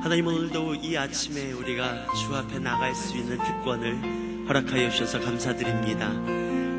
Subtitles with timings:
[0.00, 6.06] 하나님 오늘도 이 아침에 우리가 주 앞에 나갈 수 있는 특권을 허락하여 주셔서 감사드립니다.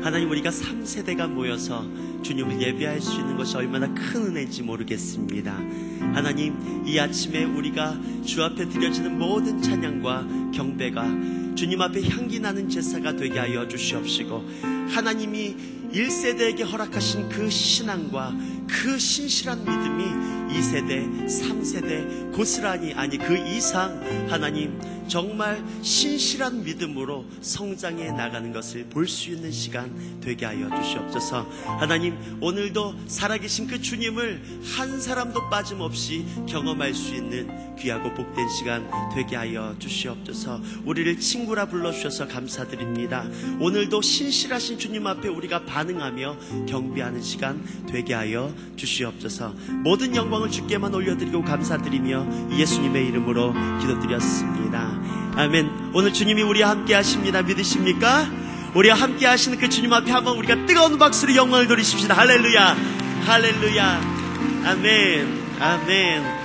[0.02, 1.86] 하나님 우리가 3세대가 모여서
[2.22, 5.52] 주님을 예배할 수 있는 것이 얼마나 큰 은혜인지 모르겠습니다.
[6.14, 11.04] 하나님 이 아침에 우리가 주 앞에 드려지는 모든 찬양과 경배가
[11.56, 14.44] 주님 앞에 향기 나는 제사가 되게 하여 주시옵시고
[14.94, 18.32] 하나님이 1세대에게 허락하신 그 신앙과
[18.68, 20.04] 그 신실한 믿음이
[20.54, 24.78] 2세대, 3세대 고스란히 아니 그 이상 하나님
[25.08, 31.48] 정말 신실한 믿음으로 성장해 나가는 것을 볼 수 있는 시간 되게 하여 주시옵소서.
[31.80, 34.40] 하나님 오늘도 살아계신 그 주님을
[34.76, 40.60] 한 사람도 빠짐없이 경험할 수 있는 귀하고 복된 시간 되게 하여 주시옵소서.
[40.84, 43.28] 우리를 친구라 불러주셔서 감사드립니다.
[43.58, 46.36] 오늘도 신실하신 주님 앞에 우리가 반응하며
[46.68, 49.54] 경배하는 시간 되게 하여 주시옵소서.
[49.84, 55.00] 모든 영광을 주께만 올려드리고 감사드리며 예수님의 이름으로 기도드렸습니다.
[55.36, 55.92] 아멘.
[55.94, 57.42] 오늘 주님이 우리와 함께 하십니다.
[57.42, 58.28] 믿으십니까?
[58.74, 62.14] 우리와 함께 하시는 그 주님 앞에 한번 우리가 뜨거운 박수로 영광을 돌리십시다.
[62.14, 62.76] 할렐루야.
[63.26, 64.00] 할렐루야.
[64.66, 65.42] 아멘.
[65.60, 66.40] 아멘.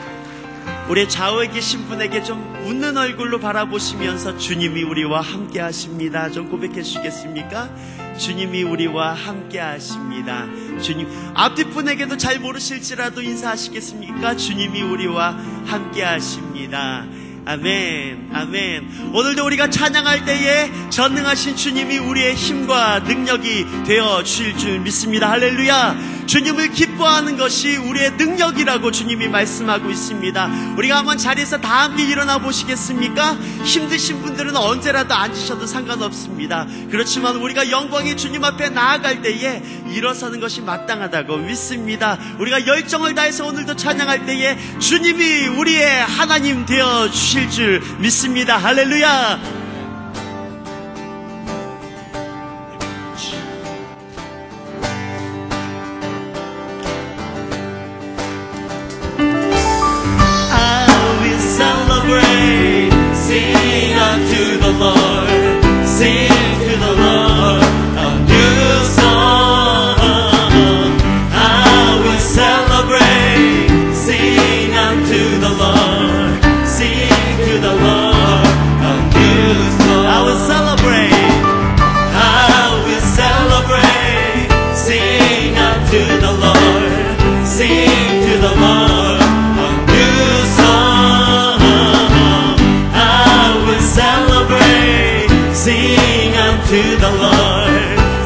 [0.89, 6.30] 우리 좌우에 계신 분에게 좀 웃는 얼굴로 바라보시면서 주님이 우리와 함께 하십니다.
[6.31, 7.70] 좀 고백해 주시겠습니까?
[8.17, 10.45] 주님이 우리와 함께 하십니다.
[10.81, 14.35] 주님, 앞뒷 분에게도 잘 모르실지라도 인사하시겠습니까?
[14.35, 15.31] 주님이 우리와
[15.66, 17.05] 함께 하십니다.
[17.47, 19.11] 아멘, 아멘.
[19.13, 25.29] 오늘도 우리가 찬양할 때에 전능하신 주님이 우리의 힘과 능력이 되어 주실 줄 믿습니다.
[25.29, 26.15] 할렐루야.
[26.25, 30.73] 주님을 기뻐하는 것이 우리의 능력이라고 주님이 말씀하고 있습니다.
[30.75, 33.33] 우리가 한번 자리에서 다 함께 일어나 보시겠습니까?
[33.63, 36.65] 힘드신 분들은 언제라도 앉으셔도 상관없습니다.
[36.89, 42.17] 그렇지만 우리가 영광의 주님 앞에 나아갈 때에 일어서는 것이 마땅하다고 믿습니다.
[42.39, 48.58] 우리가 열정을 다해서 오늘도 찬양할 때에 주님이 우리의 하나님 되어 주실 줄 믿습니다.
[48.58, 49.64] 할렐루야.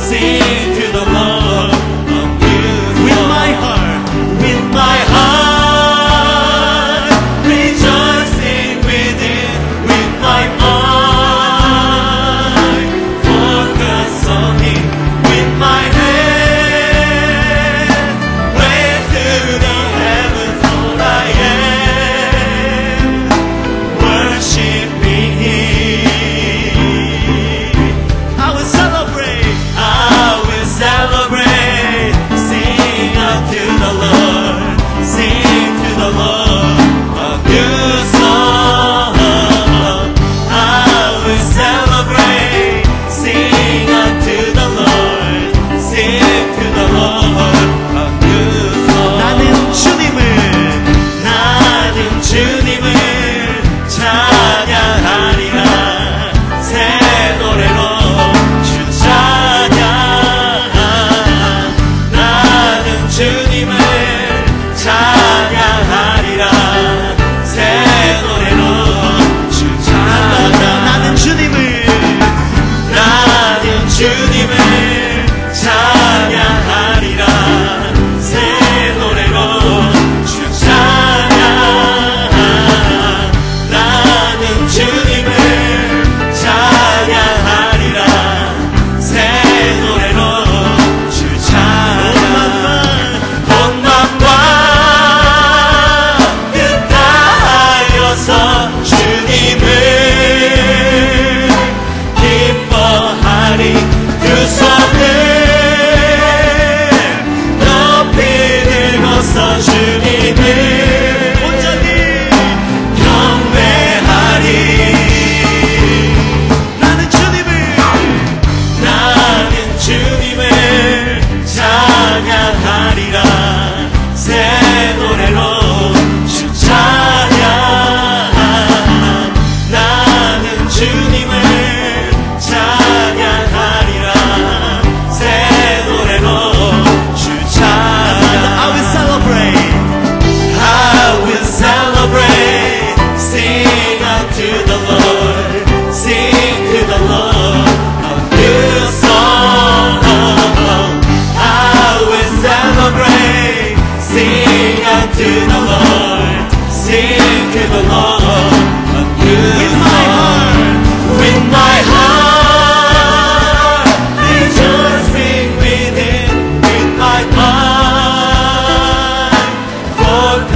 [0.10, 1.49] sin to the bone.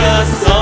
[0.04, 0.53] the sun.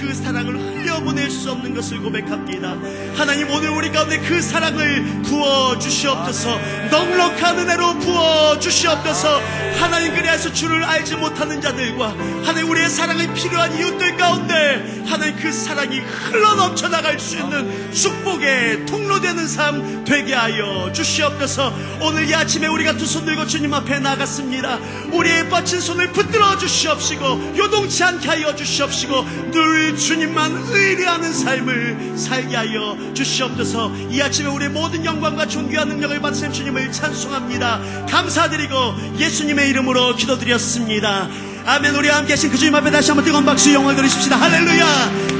[0.00, 2.76] 그 사랑을 흘려보낼 수 없는 것을 고백합니다.
[3.16, 6.58] 하나님 오늘 우리 가운데 그 사랑을 부어 주시옵소서.
[6.90, 9.40] 넉넉한 은혜로 부어 주시옵소서.
[9.80, 12.14] 하나님 그리하여서 주를 알지 못하는 자들과
[12.48, 18.86] 하나님 우리의 사랑이 필요한 이웃들 가운데 하나님 그 사랑이 흘러 넘쳐 나갈 수 있는 축복의
[18.86, 21.74] 통로되는 삶 되게 하여 주시옵소서.
[22.00, 24.78] 오늘 이 아침에 우리가 두 손 들고 주님 앞에 나갔습니다.
[25.12, 32.96] 우리의 뻗친 손을 붙들어 주시옵시고 요동치 않게 하여 주시옵시고 늘 주님만 의뢰하는 삶을 살게 하여
[33.12, 33.92] 주시옵소서.
[34.10, 38.06] 이 아침에 우리의 모든 영광과 존귀한 능력을 받으신 주님을 찬송합니다.
[38.08, 38.74] 감사드리고
[39.18, 41.28] 예수님의 이름으로 기도드렸습니다.
[41.68, 41.94] 아멘.
[41.96, 44.36] 우리와 함께 하신 그 주님 앞에 다시 한번 뜨거운 박수 영광을 드리십시다.
[44.40, 44.86] 할렐루야!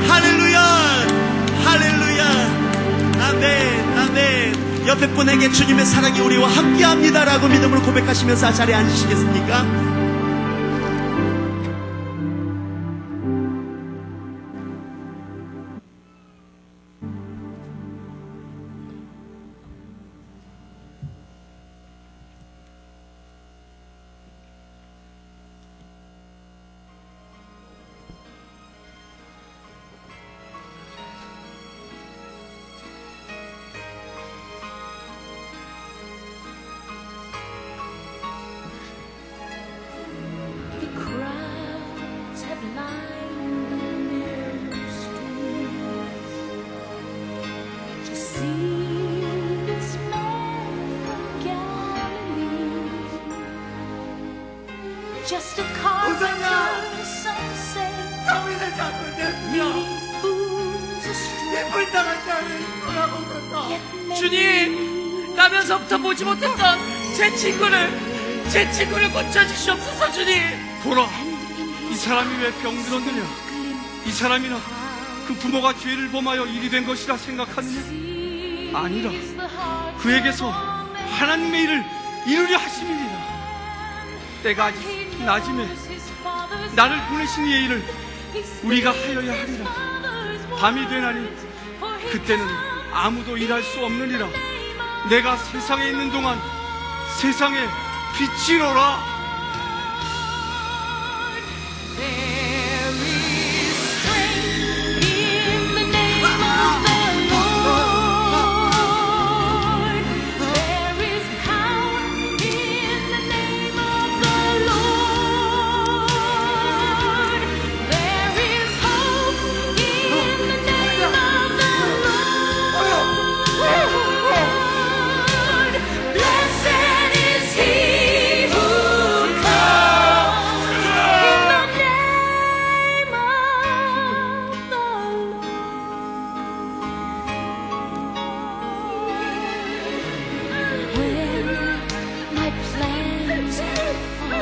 [0.08, 0.60] 할렐루야!
[1.64, 2.24] 할렐루야!
[3.22, 3.98] 아멘.
[3.98, 4.86] 아멘.
[4.86, 9.97] 옆에 분에게 주님의 사랑이 우리와 함께 합니다라고 믿음으로 고백하시면서 자리에 앉으시겠습니까?
[68.58, 70.42] 제 친구를 고쳐주시옵소서 주님.
[70.82, 71.08] 보라
[71.92, 73.24] 이 사람이 왜 병들었느냐?
[74.04, 74.58] 이 사람이나
[75.28, 78.76] 그 부모가 죄를 범하여 일이 된 것이라 생각하느냐?
[78.76, 79.12] 아니라
[80.00, 81.84] 그에게서 하나님의 일을
[82.26, 83.28] 이루려 하심이니라.
[84.42, 85.68] 때가 아직 낮음에
[86.74, 87.84] 나를 보내신 이의 일을
[88.64, 89.72] 우리가 하여야 하리라.
[90.58, 91.28] 밤이 되나니
[92.10, 92.44] 그때는
[92.92, 94.28] 아무도 일할 수 없느니라.
[95.10, 96.36] 내가 세상에 있는 동안
[97.20, 97.56] 세상에
[98.18, 99.17] ピッチーロな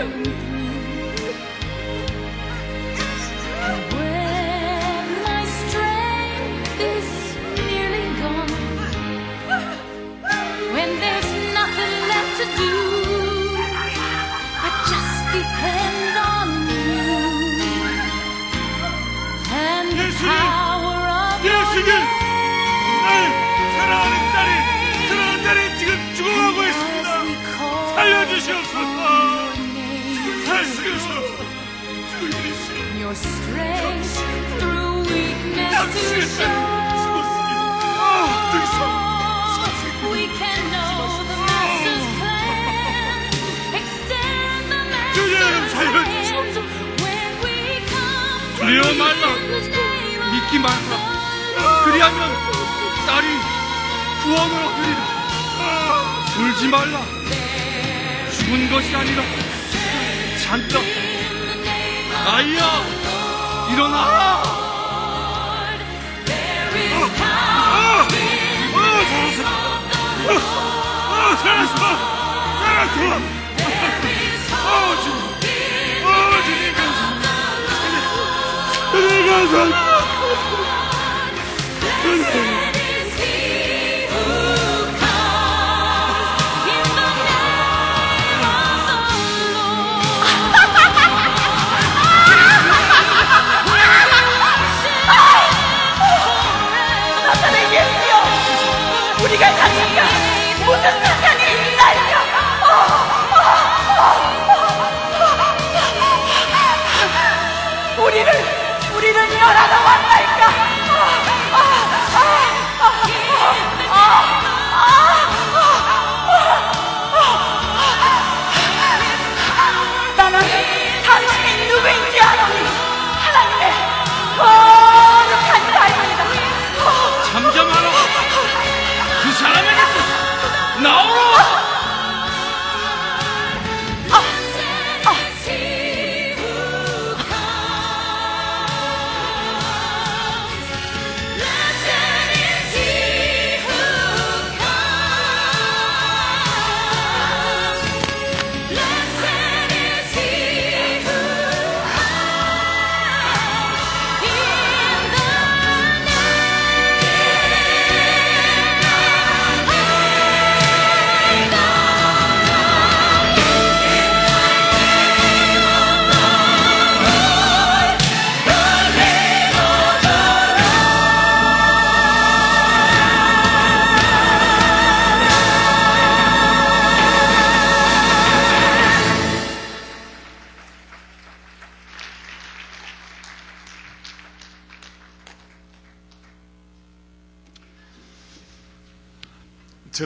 [0.07, 0.36] Bye.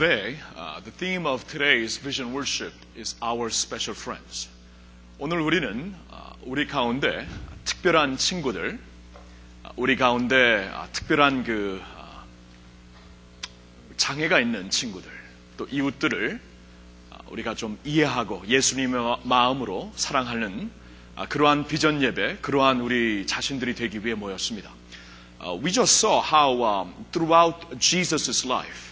[0.01, 4.49] Today, uh, the theme of today's vision worship is our special friends.
[5.19, 7.27] 오늘 우리는 어, 우리 가운데
[7.65, 8.79] 특별한 친구들,
[9.63, 12.23] 어, 우리 가운데 아, 특별한 그 아,
[13.97, 15.07] 장애가 있는 친구들,
[15.55, 16.41] 또 이웃들을
[17.11, 20.71] 아, 우리가 좀 이해하고 예수님의 마음으로 사랑하는
[21.15, 24.71] 아, 그러한 비전 예배, 그러한 우리 자신들이 되기 위해 모였습니다.
[25.43, 28.90] Uh, we just saw how um, throughout Jesus' life,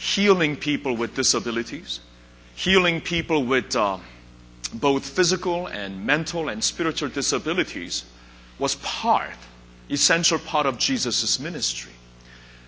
[0.00, 2.00] healing people with disabilities,
[2.54, 3.98] healing people with uh,
[4.72, 8.04] both physical and mental and spiritual disabilities
[8.58, 9.36] was part,
[9.90, 11.92] essential part of Jesus' ministry.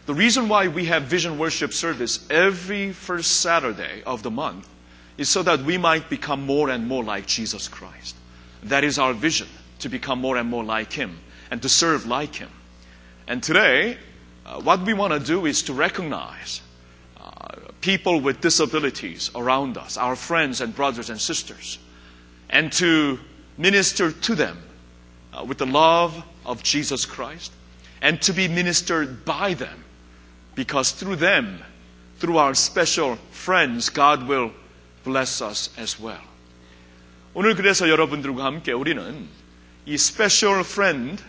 [0.05, 4.69] The reason why we have vision worship service every first Saturday of the month
[5.17, 8.15] is so that we might become more and more like Jesus Christ.
[8.63, 12.35] That is our vision, to become more and more like Him and to serve like
[12.35, 12.51] Him.
[13.27, 13.97] And today,
[14.45, 16.61] uh, what we want to do is to recognize
[17.82, 21.80] people with disabilities around us, our friends and brothers and sisters,
[22.50, 23.20] and to
[23.58, 24.58] minister to them
[25.34, 27.52] uh, with the love of Jesus Christ,
[28.02, 29.84] and to be ministered by them,
[30.56, 31.62] because through them,
[32.20, 34.52] through our special friends, God will
[35.04, 36.22] bless us as well.
[37.34, 39.28] 오늘 그래서 여러분들과 함께 우리는
[39.86, 41.24] 이 special friend,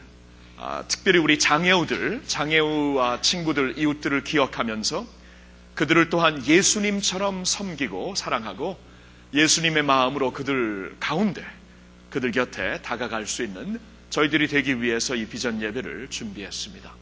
[0.57, 5.07] 아, 특별히 우리 장애우들, 장애우 아, 친구들, 이웃들을 기억하면서
[5.75, 8.77] 그들을 또한 예수님처럼 섬기고 사랑하고
[9.33, 11.43] 예수님의 마음으로 그들 가운데
[12.09, 13.79] 그들 곁에 다가갈 수 있는
[14.12, 16.93] 저희들이 되기 위해서 이 비전 예배를 준비했습니다.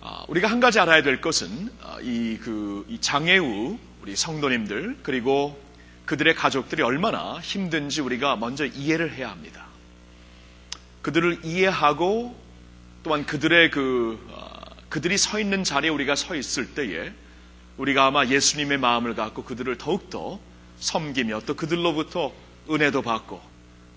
[0.00, 5.60] 아, 우리가 한 가지 알아야 될 것은 아, 이, 그, 이 장애우 우리 성도님들 그리고
[6.06, 9.66] 그들의 가족들이 얼마나 힘든지 우리가 먼저 이해를 해야 합니다.
[11.02, 12.34] 그들을 이해하고
[13.02, 14.57] 또한 그들의 그 어,
[14.88, 17.12] 그들이 서 있는 자리에 우리가 서 있을 때에
[17.76, 20.40] 우리가 아마 예수님의 마음을 갖고 그들을 더욱더
[20.80, 22.32] 섬기며 또 그들로부터
[22.70, 23.40] 은혜도 받고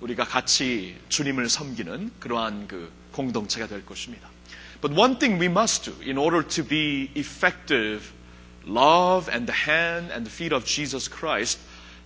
[0.01, 4.30] 우리가 같이 주님을 섬기는 그러한 그 공동체가 될 것입니다.
[4.82, 8.12] But one thing we must do in order to be effective
[8.65, 11.60] love and the hand and the feet of Jesus Christ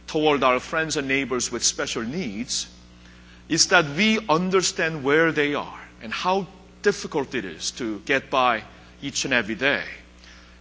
[0.07, 2.67] toward our friends and neighbors with special needs
[3.49, 6.47] is that we understand where they are and how
[6.81, 8.63] difficult it is to get by
[9.05, 9.83] each and every day.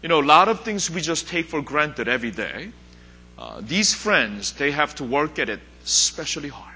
[0.03, 2.71] You know, a lot of things we just take for granted every day.
[3.39, 6.75] Uh, these friends, they have to work at it especially hard.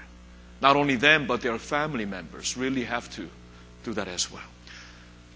[0.61, 3.29] Not only them, but their family members really have to
[3.83, 4.43] do that as well.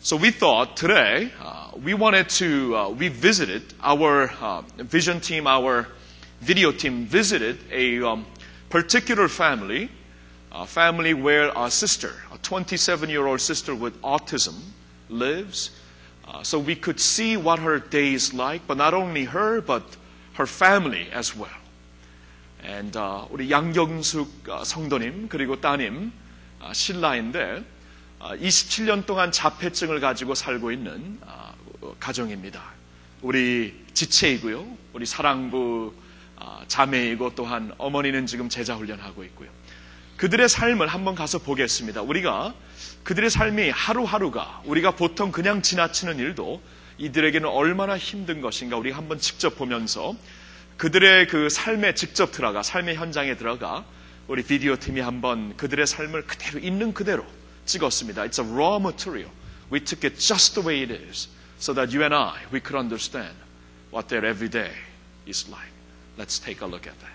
[0.02, 5.48] So we thought today uh, we wanted to, uh, we visited our uh, vision team,
[5.48, 5.88] our
[6.42, 8.26] video team visited a um,
[8.70, 9.90] particular family,
[10.52, 14.56] a family where a sister, a 27 year old sister with autism,
[15.10, 15.70] lives.
[16.28, 19.84] Uh, so we could see what her day is like, but not only her, but
[20.34, 21.60] her family as well.
[22.64, 26.12] And uh, 우리 양경숙 어, 성도님 그리고 따님
[26.62, 27.64] 아, 신라인데
[28.20, 31.20] 아, 27년 동안 자폐증을 가지고 살고 있는
[32.00, 32.64] 가정입니다.
[33.22, 34.66] 우리 지체이고요.
[34.94, 35.94] 우리 사랑부
[36.38, 39.50] 아, 자매이고 또한 어머니는 지금 제자 훈련하고 있고요.
[40.16, 42.02] 그들의 삶을 한번 가서 보겠습니다.
[42.02, 42.54] 우리가
[43.04, 46.62] 그들의 삶이 하루하루가 우리가 보통 그냥 지나치는 일도
[46.98, 50.16] 이들에게는 얼마나 힘든 것인가 우리 한번 직접 보면서
[50.78, 53.86] 그들의 그 삶에 직접 들어가 삶의 현장에 들어가
[54.28, 57.26] 우리 비디오 팀이 한번 그들의 삶을 그대로 있는 그대로
[57.66, 58.24] 찍었습니다.
[58.24, 59.32] It's a raw material.
[59.72, 62.76] We took it just the way it is so that you and I we could
[62.78, 63.36] understand
[63.92, 64.72] what their everyday
[65.28, 65.72] is like.
[66.18, 67.13] Let's take a look at that.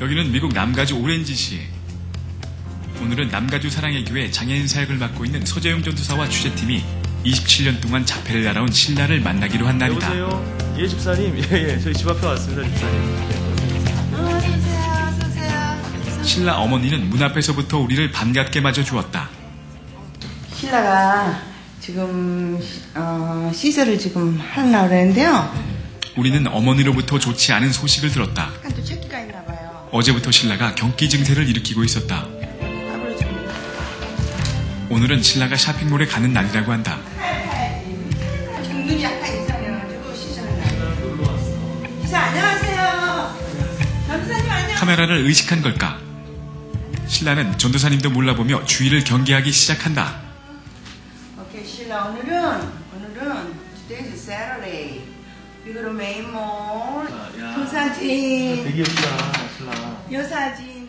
[0.00, 1.60] 여기는 미국 남가주 오렌지시.
[3.02, 6.84] 오늘은 남가주 사랑의 교회 장애인 사역을 맡고 있는 서재용 전도사와 취재팀이
[7.24, 10.16] 27년 동안 자폐를 알아온 신라를 만나기로 한 날이다.
[10.18, 10.76] 여보세요?
[10.78, 11.36] 예, 집사님.
[11.50, 11.80] 예, 예.
[11.80, 13.18] 저희 집 앞에 왔습니다, 집사님.
[16.22, 19.28] 신라 어머니는 문 앞에서부터 우리를 반갑게 맞아 주었다.
[20.54, 21.42] 신라가
[21.80, 22.60] 지금
[22.94, 25.52] 어, 시설을 지금 하려고 그러는데요.
[26.16, 28.50] 우리는 어머니로부터 좋지 않은 소식을 들었다.
[29.90, 32.26] 어제부터 신라가 경기 증세를 일으키고 있었다.
[34.90, 36.98] 오늘은 신라가 쇼핑몰에 가는 날이라고 한다.
[38.70, 40.12] 눈이 약간 이상해가지고
[40.94, 41.82] 하려고.
[42.02, 43.38] 기사 안녕하세요.
[44.06, 44.76] 전사님 안녕.
[44.76, 45.98] 카메라를 의식한 걸까?
[47.06, 50.20] 신라는 전도사님도 몰라보며 주위를 경계하기 시작한다.
[51.40, 52.34] 오케이 신라 오늘은
[52.96, 53.54] 오늘은
[53.88, 55.00] today's Saturday.
[55.66, 57.08] 이거로 메인몰
[57.56, 59.16] 도사진 되게 예쁘다, 신라.
[59.18, 59.47] 여사진.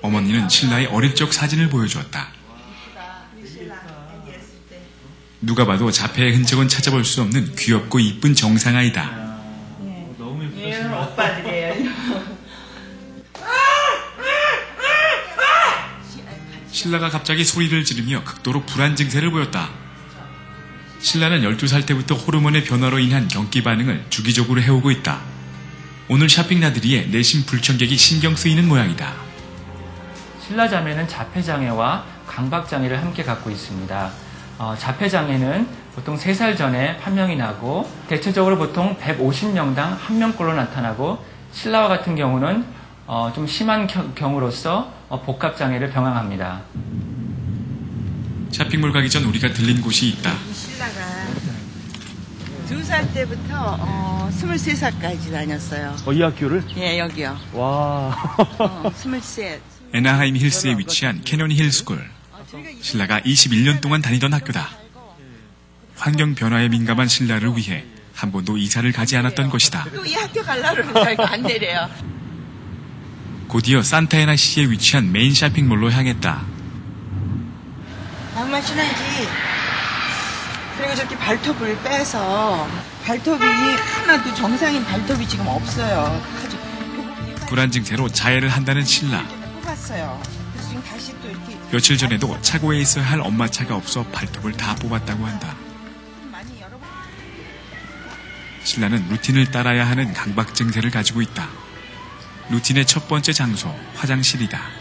[0.01, 2.29] 어머니는 신라의 어릴 적 사진을 보여주었다.
[5.41, 9.29] 누가 봐도 자폐의 흔적은 찾아볼 수 없는 귀엽고 이쁜 정상아이다.
[10.17, 10.61] 너무 예쁘다.
[10.61, 11.89] 예, 오빠들이에요.
[16.71, 19.69] 신라가 갑자기 소리를 지르며 극도로 불안 증세를 보였다.
[21.01, 25.21] 신라는 12살 때부터 호르몬의 변화로 인한 경기 반응을 주기적으로 해오고 있다.
[26.09, 29.13] 오늘 쇼핑 나들이에 내심 불청객이 신경 쓰이는 모양이다.
[30.47, 34.11] 신라자매는 자폐장애와 강박장애를 함께 갖고 있습니다.
[34.57, 42.65] 어, 자폐장애는 보통 3살 전에 판명이 나고 대체적으로 보통 150명당 1명꼴로 나타나고 신라와 같은 경우는
[43.05, 46.61] 어, 좀 심한 겨- 경우로서 어, 복합장애를 병행합니다.
[48.51, 50.31] 쇼핑몰 가기 전 우리가 들린 곳이 있다.
[50.53, 51.08] 신라가
[52.69, 55.95] 두 살 때부터 어, 23살까지 다녔어요.
[56.05, 56.63] 어, 이 학교를?
[56.77, 57.37] 예, 여기요.
[57.53, 58.15] 와.
[58.59, 59.59] 어, 23.
[59.93, 62.07] 에나하임 힐스에 위치한 캐년 힐 스쿨.
[62.81, 64.69] 신라가 21년 동안 다니던 학교다.
[65.97, 67.83] 환경 변화에 민감한 신라를 위해
[68.15, 69.85] 한 번도 이사를 가지 않았던 것이다.
[69.93, 71.89] 또이 학교 가려고 그러니까 안 내려요.
[73.47, 76.45] 곧이어 산타에나 시에 위치한 메인 쇼핑몰로 향했다.
[78.35, 79.03] 양말 신어야지.
[80.79, 82.65] 그리고 저렇게 발톱을 빼서
[83.05, 86.21] 발톱이 하나도 정상인 발톱이 지금 없어요.
[86.41, 86.57] 아주
[87.47, 89.21] 불안 증세로 자해를 한다는 신라.
[89.55, 90.21] 뽑았어요.
[90.53, 94.73] 그래서 지금 다시 또 이렇게 며칠 전에도 차고에 있어야 할 엄마 차가 없어 발톱을 다
[94.75, 95.53] 뽑았다고 한다.
[96.31, 96.63] 많이.
[98.63, 101.49] 신라는 루틴을 따라야 하는 강박 증세를 가지고 있다.
[102.51, 104.78] 루틴의 첫 번째 장소, 화장실이다.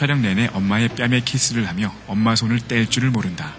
[0.00, 3.52] 촬영 내내 엄마의 뺨에 키스를 하며 엄마 손을 뗄 줄을 모른다.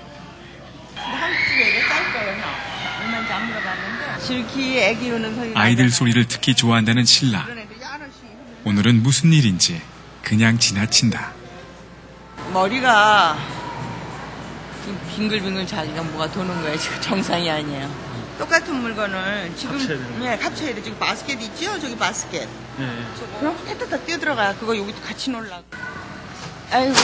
[5.54, 5.92] 아이들.
[5.92, 7.46] 소리를 특히 좋아한다는 신라.
[8.64, 9.84] 오늘은 무슨 일인지
[10.24, 11.32] 그냥 지나친다.
[12.52, 13.38] 머리가
[14.82, 16.76] 지금 빙글빙글 자기가 뭐가 도는 거예요.
[16.80, 17.88] 지금 정상이 아니에요.
[18.40, 20.24] 똑같은 물건을 지금 합쳐야 거예요?
[20.24, 20.82] 예, 합쳐야 돼.
[20.82, 21.80] 저기 바스켓 있죠?
[21.80, 22.50] 저기 바스켓.
[22.80, 23.06] 네.
[23.40, 24.56] 그럼 타타타 뛰어들어가.
[24.56, 25.64] 그거 여기 같이 놀라고.
[26.72, 26.96] 아이고.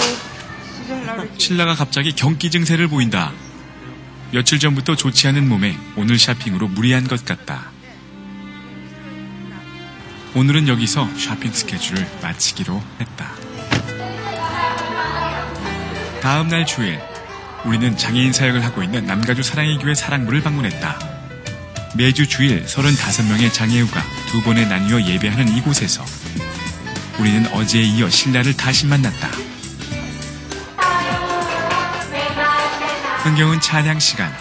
[1.38, 3.34] 신라가 갑자기 경기 증세를 보인다.
[4.32, 7.72] 며칠 전부터 좋지 않은 몸에 오늘 샤핑으로 무리한 것 같다.
[10.36, 13.32] 오늘은 여기서 쇼핑 스케줄을 마치기로 했다.
[16.22, 16.99] 다음 날 주일,
[17.65, 20.99] 우리는 장애인 사역을 하고 있는 남가주 사랑의 교회 사랑부를 방문했다.
[21.95, 26.05] 매주 주일 35명의 장애우가 두 번에 나뉘어 예배하는 이곳에서
[27.20, 29.57] 우리는 어제에 이어 신라를 다시 만났다.
[33.28, 34.34] 흥경은 찬양 시간.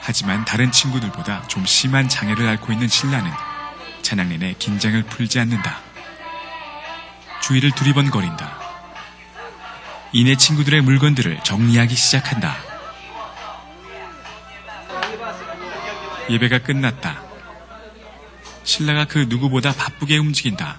[0.00, 3.30] 하지만 다른 친구들보다 좀 심한 장애를 앓고 있는 신라는
[4.00, 5.80] 찬양 내내 긴장을 풀지 않는다.
[7.42, 8.58] 주위를 두리번거린다.
[10.12, 12.56] 이내 친구들의 물건들을 정리하기 시작한다.
[16.30, 17.20] 예배가 끝났다.
[18.64, 20.78] 신라가 그 누구보다 바쁘게 움직인다.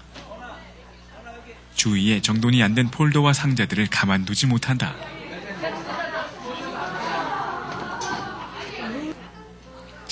[1.76, 4.96] 주위에 정돈이 안 된 폴더와 상자들을 가만두지 못한다.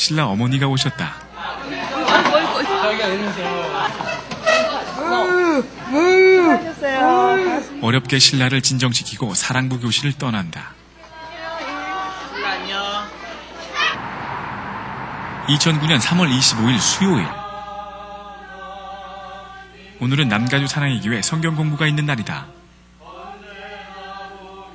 [0.05, 1.15] 신라 어머니가 오셨다.
[7.81, 10.73] 어렵게 신라를 진정시키고 사랑부 교실을 떠난다.
[15.47, 17.27] 2009년 3월 25일 수요일.
[20.01, 22.45] 오늘은 남가주 사랑의 교회 성경 공부가 있는 날이다.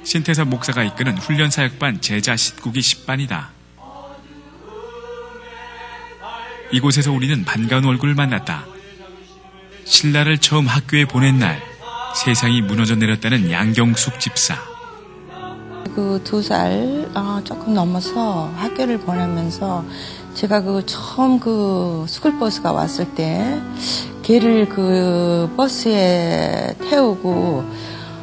[0.02, 3.59] 신태섭 목사가 이끄는 훈련사역반 제자 19기 10반이다.
[6.72, 8.66] 이곳에서 우리는 반가운 얼굴을 만났다.
[9.84, 11.60] 신라를 처음 학교에 보낸 날,
[12.14, 14.56] 세상이 무너져 내렸다는 양경숙 집사.
[15.94, 19.84] 그 두살 어, 조금 넘어서 학교를 보내면서
[20.34, 23.60] 제가 그 처음 그 스쿨버스가 왔을 때
[24.22, 27.64] 걔를 그 버스에 태우고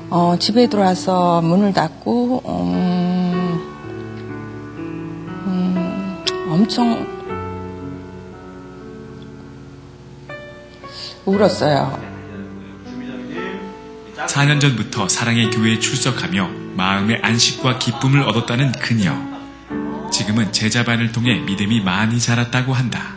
[0.09, 3.59] 어, 집에 들어와서 문을 닫고 음,
[5.47, 7.16] 음, 엄청
[11.27, 11.99] 울었어요.
[14.27, 19.13] 4년 전부터 사랑의 교회에 출석하며 마음의 안식과 기쁨을 얻었다는 그녀.
[20.11, 23.13] 지금은 제자반을 통해 믿음이 많이 자랐다고 한다.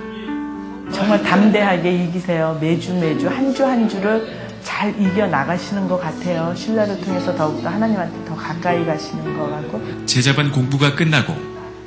[0.92, 2.58] 정말 담대하게 이기세요.
[2.60, 6.52] 매주 매주 한 주한 주를 잘 이겨 나가시는 것 같아요.
[6.56, 11.34] 신라를 통해서 더욱더 하나님한테 더 가까이 가시는 것 같고 제자반 공부가 끝나고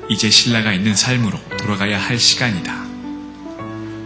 [0.09, 2.92] 이제 신라가 있는 삶으로 돌아가야 할 시간이다.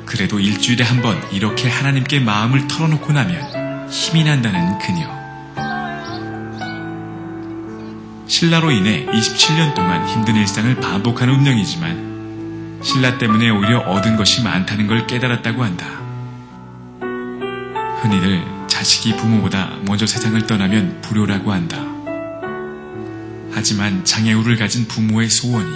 [0.07, 5.05] 그래도 일주일에 한 번 이렇게 하나님께 마음을 털어놓고 나면 힘이 난다는 그녀.
[8.27, 15.05] 신라로 인해 27년 동안 힘든 일상을 반복하는 운명이지만 신라 때문에 오히려 얻은 것이 많다는 걸
[15.07, 15.85] 깨달았다고 한다.
[18.01, 21.77] 흔히들 자식이 부모보다 먼저 세상을 떠나면 불효라고 한다.
[23.53, 25.71] 하지만 장애우를 가진 부모의 소원이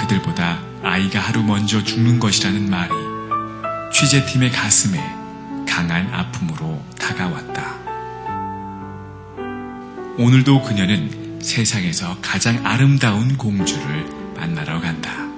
[0.00, 3.09] 그들보다 아이가 하루 먼저 죽는 것이라는 말이
[3.92, 4.98] 취재팀의 가슴에
[5.66, 7.78] 강한 아픔으로 다가왔다.
[10.16, 15.29] 오늘도 그녀는 세상에서 가장 아름다운 공주를 만나러 간다.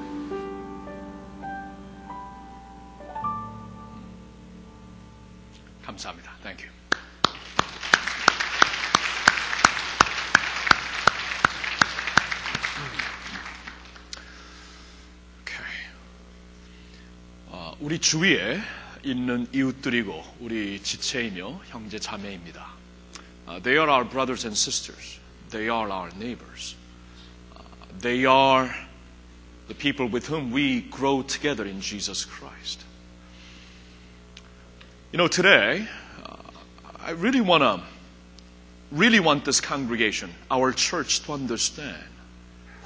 [17.91, 18.59] 우리 주위에
[19.03, 22.77] 있는 이웃들이고 우리 지체이며 형제 자매입니다.
[23.47, 25.19] Uh, they are our brothers and sisters.
[25.49, 26.75] They are our neighbors.
[27.55, 27.61] Uh,
[28.01, 28.69] they are
[29.67, 32.83] the people with whom we grow together in Jesus Christ.
[35.11, 35.87] You know, today,
[36.25, 36.35] uh,
[37.05, 37.81] I really want to,
[38.91, 42.03] really want this congregation, our church, to understand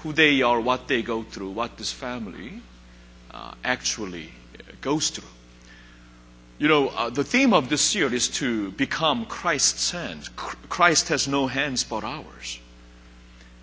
[0.03, 2.61] who they are, what they go through, what this family
[3.31, 4.29] uh, actually
[4.86, 5.34] goes through.
[6.58, 10.30] You know, uh, the theme of this year is to become Christ's hands.
[10.36, 12.60] Chr- Christ has no hands but ours.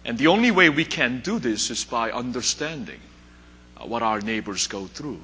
[0.06, 3.00] And the only way we can do this is by understanding
[3.80, 5.22] uh, what our neighbors go through.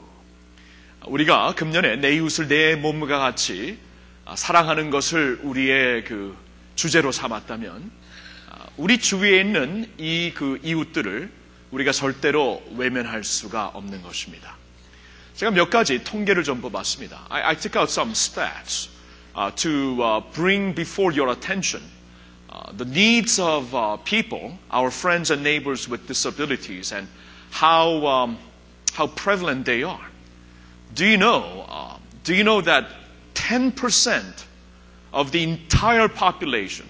[1.05, 3.77] 우리가 금년에 내 이웃을 내 몸과 같이
[4.25, 6.35] 아, 사랑하는 것을 우리의 그
[6.75, 7.91] 주제로 삼았다면
[8.51, 11.29] 아, 우리 주위에 있는 이 그 이웃들을
[11.71, 14.59] 우리가 절대로 외면할 수가 없는 것입니다.
[15.38, 17.26] 제가 몇 가지 통계를 좀 뽑았습니다.
[17.28, 18.88] I, I took out some stats
[19.34, 21.82] uh, to uh, bring before your attention
[22.50, 27.09] uh, the needs of uh, people, our friends and neighbors with disabilities, and
[27.50, 28.38] how um,
[28.94, 30.07] how prevalent they are.
[30.94, 31.66] Do you know?
[31.68, 32.86] Uh, do you know that
[33.34, 34.44] 10%
[35.12, 36.86] of the entire population,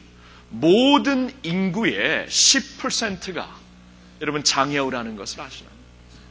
[0.51, 3.49] 모든 인구의 10%가
[4.21, 5.75] 여러분 장애우라는 것을 아시나요?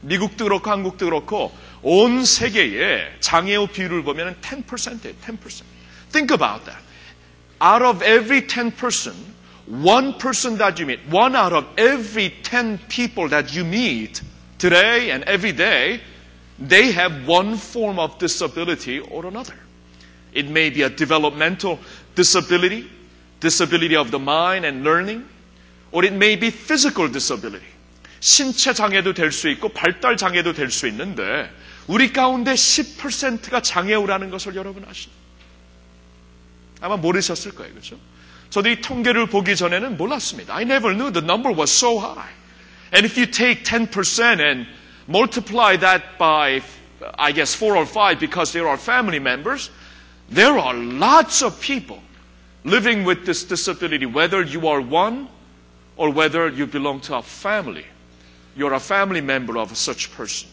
[0.02, 5.14] 미국도 그렇고 한국도 그렇고 온 세계의 장애우 비율을 보면 10%예요.
[5.24, 5.62] 10%.
[6.10, 6.80] Think about that.
[7.60, 9.14] Out of every 10 person,
[9.66, 14.22] one person that you meet, one out of every 10 people that you meet
[14.58, 16.00] today and every day,
[16.58, 19.54] they have one form of disability or another.
[20.32, 21.78] It may be a developmental
[22.14, 22.90] disability,
[23.40, 25.24] disability of the mind and learning,
[25.92, 27.66] or it may be physical disability.
[28.20, 31.50] 신체 장애도 될 수 있고 발달 장애도 될 수 있는데
[31.88, 35.16] 우리 가운데 10%가 장애우라는 것을 여러분 아시나요?
[36.80, 37.72] 아마 모르셨을 거예요.
[37.72, 37.98] 그렇죠?
[38.50, 40.54] 저도 이 통계를 보기 전에는 몰랐습니다.
[40.54, 42.32] I never knew the number was so high.
[42.92, 44.66] And if you take 10% and
[45.08, 46.62] multiply that by
[47.18, 49.70] I guess 4 or 5 because there are family members,
[50.30, 52.00] there are lots of people
[52.64, 55.28] living with this disability whether you are one
[55.96, 57.84] or whether you belong to a family.
[58.56, 60.48] You're a family member of such person.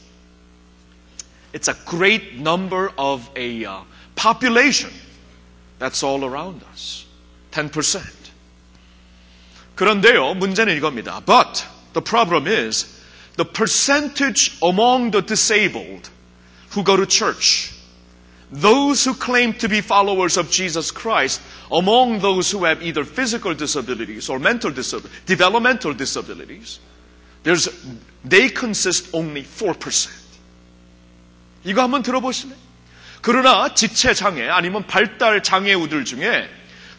[1.56, 3.82] It's a great number of a uh,
[4.16, 4.92] population
[5.80, 7.06] that's all around us.
[7.52, 8.02] 10%.
[9.76, 11.26] 그런데요, 문제는 이겁니다.
[11.26, 13.02] But the problem is
[13.36, 16.10] the percentage among the disabled
[16.72, 17.74] who go to church,
[18.52, 23.54] those who claim to be followers of Jesus Christ, among those who have either physical
[23.54, 26.80] disabilities or mental disabilities, developmental disabilities,
[27.44, 27.68] there's,
[28.24, 30.25] they consist only 4%.
[31.67, 32.57] 이거 한번 들어보실래요?
[33.21, 36.49] 그러나 지체 장애 아니면 발달 장애우들 중에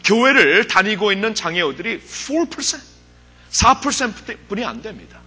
[0.04, 2.78] 교회를 다니고 있는 장애우들이 4%,
[3.50, 5.20] 4%뿐이 안 됩니다.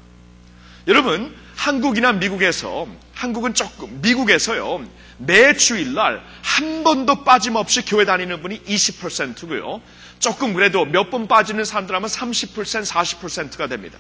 [0.88, 4.88] 여러분, 한국이나 미국에서, 한국은 조금, 미국에서요,
[5.18, 9.82] 매 주일날 한 번도 빠짐없이 교회 다니는 분이 20%고요.
[10.20, 13.98] 조금 그래도 몇 번 빠지는 사람들 하면 30%, 40%가 됩니다.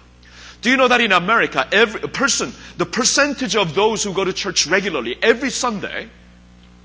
[0.62, 4.32] Do you know that in America, every person, the percentage of those who go to
[4.32, 6.08] church regularly every Sunday,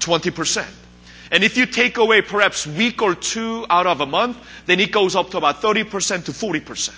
[0.00, 0.64] 20%.
[1.30, 4.92] And if you take away perhaps week or two out of a month, then it
[4.92, 6.90] goes up to about 30% to 40%.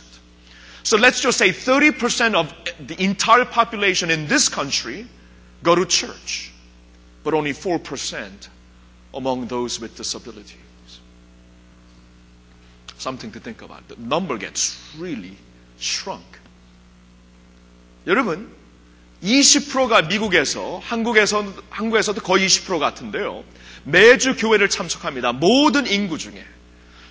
[0.83, 2.55] So let's just say 30% of
[2.87, 5.07] the entire population in this country
[5.63, 6.53] go to church,
[7.25, 8.49] but only 4%
[9.15, 10.57] among those with disabilities.
[12.99, 13.89] Something to think about.
[13.89, 15.37] The number gets really
[15.79, 16.38] shrunk.
[18.07, 18.49] 여러분,
[19.23, 23.45] 20%가 미국에서, 한국에서, 한국에서도 거의 20% 같은데요.
[23.85, 25.33] 매주 교회를 참석합니다.
[25.33, 26.45] 모든 인구 중에.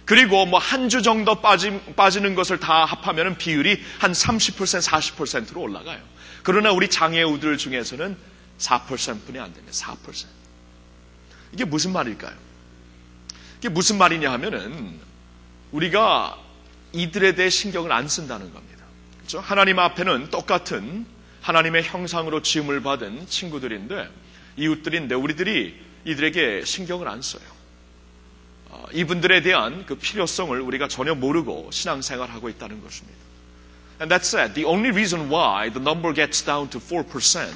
[0.06, 6.00] 그리고 뭐 한 주 정도 빠지, 빠지는 것을 다 합하면 비율이 한 30%, 40%로 올라가요.
[6.44, 8.16] 그러나 우리 장애우들 중에서는
[8.58, 9.72] 4%뿐이 안 됩니다.
[9.74, 10.26] 4%.
[11.52, 12.34] 이게 무슨 말일까요?
[13.60, 14.98] 이게 무슨 말이냐 하면은
[15.72, 16.38] 우리가
[16.94, 18.67] 이들에 대해 신경을 안 쓴다는 겁니다.
[19.28, 19.42] 그렇죠?
[19.42, 21.06] 하나님 앞에는 똑같은
[21.42, 24.10] 하나님의 형상으로 지음을 받은 친구들인데
[24.56, 27.44] 이웃들인데 우리들이 이들에게 신경을 안 써요.
[28.70, 33.20] 어, 이분들에 대한 그 필요성을 우리가 전혀 모르고 신앙생활하고 있다는 것입니다.
[34.00, 34.54] And that's it.
[34.54, 37.52] The only reason why the number gets down to 4%,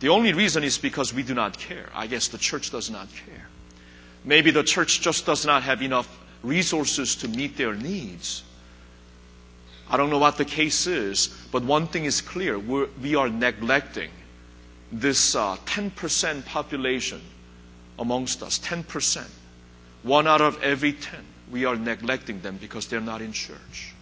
[0.00, 1.90] the only reason is because we do not care.
[1.92, 3.48] I guess the church does not care.
[4.24, 6.08] Maybe the church just does not have enough
[6.42, 8.45] resources to meet their needs.
[9.89, 12.57] I don't know what the case is, but one thing is clear.
[12.57, 14.09] We're, we are neglecting
[14.91, 17.21] this uh, 10% population
[17.99, 18.57] amongst us.
[18.59, 19.25] 10%.
[20.03, 21.19] One out of every 10.
[21.51, 23.93] We are neglecting them because they're not in church.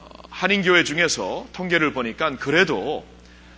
[0.00, 3.04] 어, 한인교회 중에서 통계를 보니까 그래도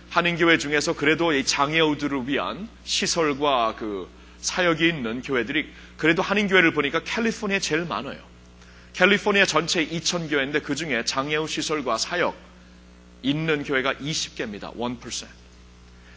[0.09, 4.09] 한인교회 중에서 그래도 이 장애우들을 위한 시설과 그
[4.41, 8.19] 사역이 있는 교회들이 그래도 한인교회를 보니까 캘리포니아에 제일 많아요.
[8.93, 12.35] 캘리포니아 전체 2,000교회인데 그 중에 장애우 시설과 사역
[13.21, 14.75] 있는 교회가 20개입니다.
[14.75, 15.27] 1%.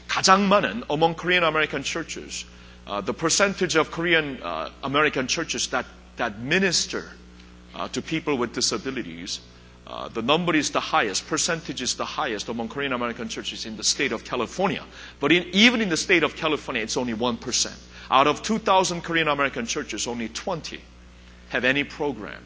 [0.09, 2.45] 가장 많은 among Korean American churches,
[2.87, 7.11] uh, the percentage of Korean uh, American churches that, that minister
[7.75, 9.41] uh, to people with disabilities,
[9.87, 13.77] uh, the number is the highest, percentage is the highest among Korean American churches in
[13.77, 14.85] the state of California.
[15.21, 17.73] But in, even in the state of California, it's only 1%.
[18.11, 20.81] Out of 2,000 Korean American churches, only 20
[21.51, 22.43] have any program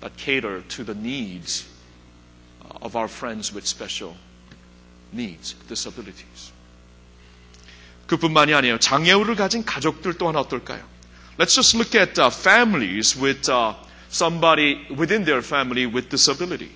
[0.00, 1.66] that cater to the needs
[2.82, 4.16] of our friends with special
[5.12, 6.52] needs, disabilities.
[8.06, 8.78] 그뿐만이 아니에요.
[8.78, 10.84] 장애우를 가진 가족들 또한 어떨까요?
[11.38, 13.74] Let's just look at uh, families with uh,
[14.10, 16.70] somebody within their family with disability.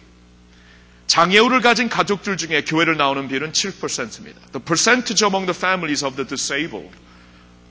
[1.06, 4.40] 장애우를 가진 가족들 중에 교회를 나오는 비율은 7%입니다.
[4.52, 6.94] The percentage among the families of the disabled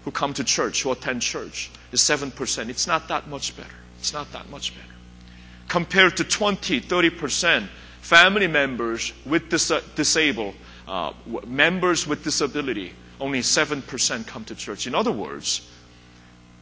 [0.04, 2.32] who come to church, who attend church, is 7%.
[2.70, 3.76] It's not that much better.
[4.00, 4.93] It's not that much better.
[5.69, 7.69] Compared to 20, 30%
[8.01, 10.55] family members with dis- disabled,
[10.87, 11.13] uh,
[11.47, 14.87] members with disability, only 7% come to church.
[14.87, 15.69] In other words,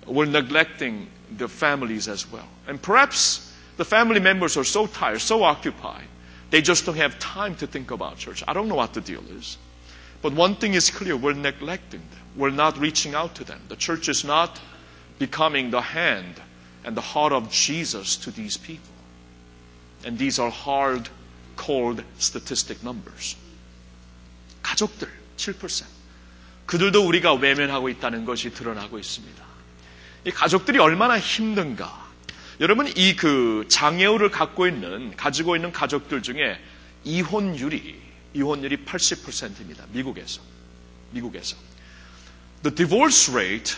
[0.07, 2.49] we're neglecting the families as well.
[2.67, 6.05] And perhaps the family members are so tired, so occupied,
[6.51, 8.45] they just don't have time to think about church.
[8.47, 9.57] I don't know what the deal is.
[10.21, 12.21] But one thing is clear we're neglecting them.
[12.37, 13.61] We're not reaching out to them.
[13.69, 14.61] The church is not
[15.19, 16.41] becoming the hand
[16.85, 18.92] and the heart of Jesus to these people.
[20.05, 21.11] And these are hard,
[21.57, 23.37] cold statistic numbers.
[24.63, 25.85] 가족들 7%.
[26.67, 29.45] 그들도 우리가 외면하고 있다는 것이 드러나고 있습니다.
[30.25, 32.11] 이 가족들이 얼마나 힘든가.
[32.61, 36.61] 여러분 이 그 장애우를 갖고 있는 가지고 있는 가족들 중에
[37.05, 38.01] 이혼율이
[38.35, 39.85] 이혼율이 80%입니다.
[39.93, 40.41] 미국에서.
[41.11, 41.57] 미국에서.
[42.63, 43.77] The divorce rate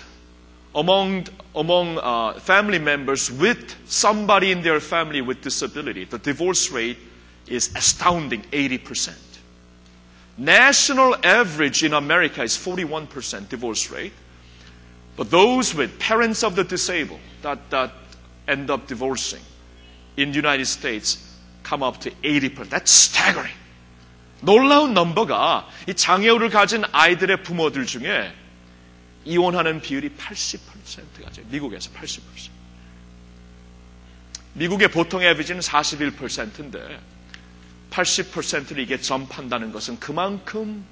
[0.76, 6.98] among among uh, family members with somebody in their family with disability, the divorce rate
[7.48, 9.16] is astounding 80%.
[10.38, 14.14] National average in America is 41% divorce rate.
[15.18, 17.92] But those with parents of the disabled that, that
[18.48, 19.42] end up divorcing
[20.16, 22.70] in the United States come up to 80%.
[22.70, 23.54] That's staggering.
[24.42, 28.32] 놀라운 넘버가 이 장애우를 가진 아이들의 부모들 중에
[29.25, 31.47] 이혼하는 비율이 80%가 돼요.
[31.51, 32.21] 미국에서 80%.
[34.55, 37.01] 미국의 보통 에비지는 41%인데
[37.91, 40.85] 80%를 이게 점판다는 것은 그만큼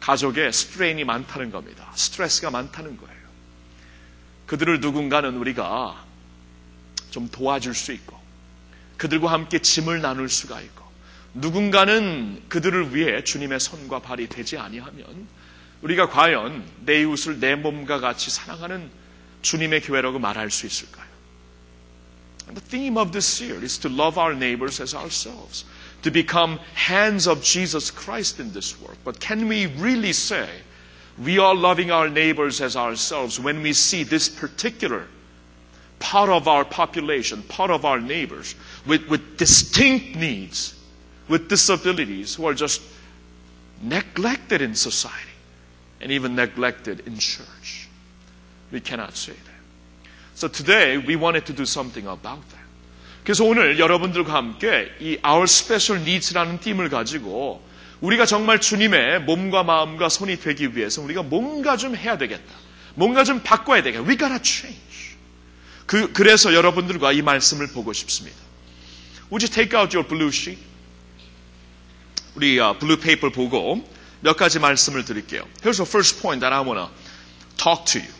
[0.00, 1.90] 가족에 스트레인이 많다는 겁니다.
[1.94, 3.18] 스트레스가 많다는 거예요.
[4.46, 6.04] 그들을 누군가는 우리가
[7.10, 8.18] 좀 도와줄 수 있고
[8.96, 10.84] 그들과 함께 짐을 나눌 수가 있고
[11.34, 15.26] 누군가는 그들을 위해 주님의 손과 발이 되지 아니하면
[15.83, 18.89] 우리가 과연 내 이웃을 내 몸과 같이 사랑하는
[19.41, 21.03] 주님의 교회라고 말할 수 있을까요?
[22.47, 25.65] And the theme of this year is to love our neighbors as ourselves,
[26.03, 28.97] to become hands of Jesus Christ in this world.
[29.03, 30.47] But can we really say
[31.17, 35.07] we are loving our neighbors as ourselves when we see this particular
[35.99, 38.55] part of our population, part of our neighbors
[38.85, 40.75] with, with distinct needs,
[41.27, 42.81] with disabilities who are just
[43.81, 45.26] neglected in society
[46.00, 47.88] And even neglected in church?
[48.72, 49.58] We cannot say that.
[50.34, 52.66] So today we wanted to do something about that.
[53.24, 57.62] 그래서 오늘 여러분들과 함께 이 Our Special Needs라는 theme을 가지고
[58.00, 62.54] 우리가 정말 주님의 몸과 마음과 손이 되기 위해서 우리가 뭔가 좀 해야 되겠다.
[62.94, 64.08] 뭔가 좀 바꿔야 되겠다.
[64.08, 65.16] We gotta change.
[65.86, 68.36] 그, 그래서 여러분들과 이 말씀을 보고 싶습니다.
[69.30, 70.62] Would you take out your blue sheet?
[72.34, 73.84] 우리 어, blue paper 보고
[74.20, 75.42] 몇 가지 말씀을 드릴게요.
[75.62, 76.88] Here's the first point that I want to
[77.56, 78.12] talk to you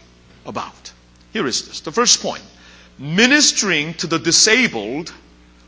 [0.47, 0.93] about.
[1.35, 1.83] Here is this.
[1.83, 2.45] The first point.
[2.99, 5.13] Ministering to the disabled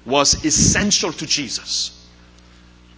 [0.06, 1.92] was essential to Jesus.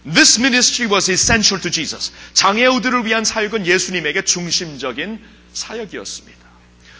[0.05, 2.11] This ministry was essential to Jesus.
[2.33, 5.19] 장애우들을 위한 사역은 예수님에게 중심적인
[5.53, 6.43] 사역이었습니다.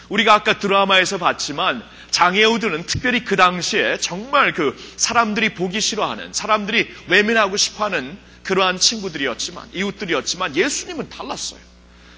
[0.08, 7.56] 우리가 아까 드라마에서 봤지만 장애우들은 특별히 그 당시에 정말 그 사람들이 보기 싫어하는 사람들이 외면하고
[7.56, 11.59] 싶어하는 그러한 친구들이었지만 이웃들이었지만 예수님은 달랐어요.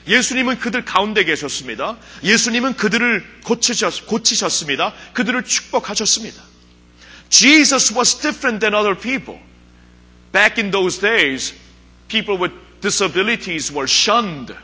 [0.07, 1.97] 예수님은 그들 가운데 계셨습니다.
[2.23, 4.93] 예수님은 그들을 고치셨, 고치셨습니다.
[5.13, 6.41] 그들을 축복하셨습니다.
[7.29, 9.39] Jesus was different than other people.
[10.31, 11.53] Back in those days,
[12.07, 14.55] people with disabilities were shunned.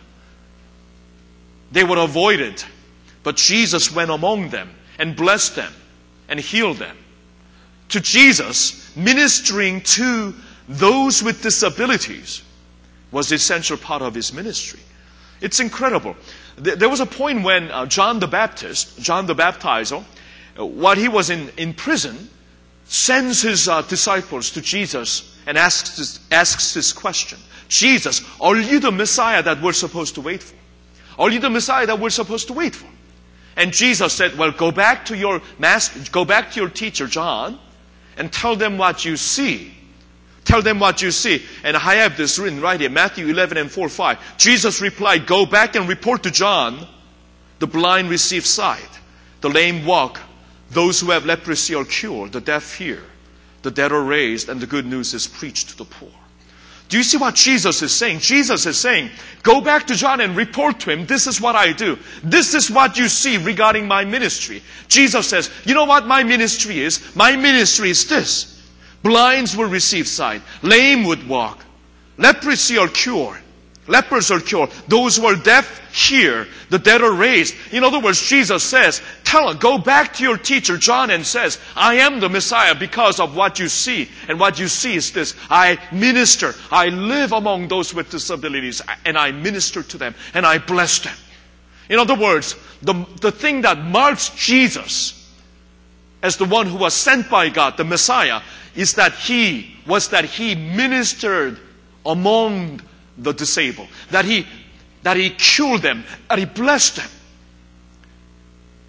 [1.71, 2.63] They were avoided.
[3.23, 5.73] But Jesus went among them and blessed them
[6.29, 6.97] and healed them.
[7.89, 10.33] To Jesus, ministering to
[10.78, 12.42] those with disabilities
[13.10, 14.80] was the essential part of his ministry.
[15.40, 16.16] It's incredible.
[16.56, 20.04] There was a point when uh, John the Baptist, John the Baptizer,
[20.58, 22.30] uh, while he was in, in prison,
[22.84, 28.80] sends his uh, disciples to Jesus and asks this, asks this question Jesus, are you
[28.80, 30.56] the Messiah that we're supposed to wait for?
[31.18, 32.88] Are you the Messiah that we're supposed to wait for?
[33.56, 37.58] And Jesus said, Well, go back to your master, go back to your teacher, John,
[38.16, 39.74] and tell them what you see.
[40.44, 41.44] Tell them what you see.
[41.62, 44.38] And I have this written right here, Matthew 11 and 4, 5.
[44.38, 46.86] Jesus replied, Go back and report to John,
[47.58, 49.00] the blind receive sight,
[49.40, 50.20] the lame walk,
[50.70, 53.02] those who have leprosy are cured, the deaf hear,
[53.62, 56.10] the dead are raised, and the good news is preached to the poor.
[56.88, 58.18] Do you see what Jesus is saying?
[58.18, 59.10] Jesus is saying,
[59.42, 61.98] go back to John and report to him, this is what I do.
[62.22, 64.62] This is what you see regarding my ministry.
[64.88, 67.16] Jesus says, you know what my ministry is?
[67.16, 68.51] My ministry is this.
[69.02, 70.42] Blinds will receive sight.
[70.62, 71.64] Lame would walk.
[72.18, 73.42] Leprosy are cured.
[73.88, 74.70] Lepers are cured.
[74.86, 76.46] Those who are deaf hear.
[76.70, 77.54] The dead are raised.
[77.72, 81.96] In other words, Jesus says, tell go back to your teacher, John, and says, I
[81.96, 84.08] am the Messiah because of what you see.
[84.28, 85.34] And what you see is this.
[85.50, 86.54] I minister.
[86.70, 91.16] I live among those with disabilities and I minister to them and I bless them.
[91.88, 95.21] In other words, the, the thing that marks Jesus
[96.22, 98.40] as the one who was sent by God, the Messiah,
[98.74, 101.58] is that he was that he ministered
[102.06, 102.80] among
[103.18, 104.46] the disabled, that he
[105.02, 107.08] that he cured them, that he blessed them.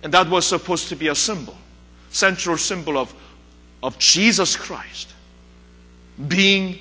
[0.03, 1.57] And that was supposed to be a symbol,
[2.11, 3.13] central symbol of,
[3.81, 5.13] of Jesus Christ
[6.27, 6.77] being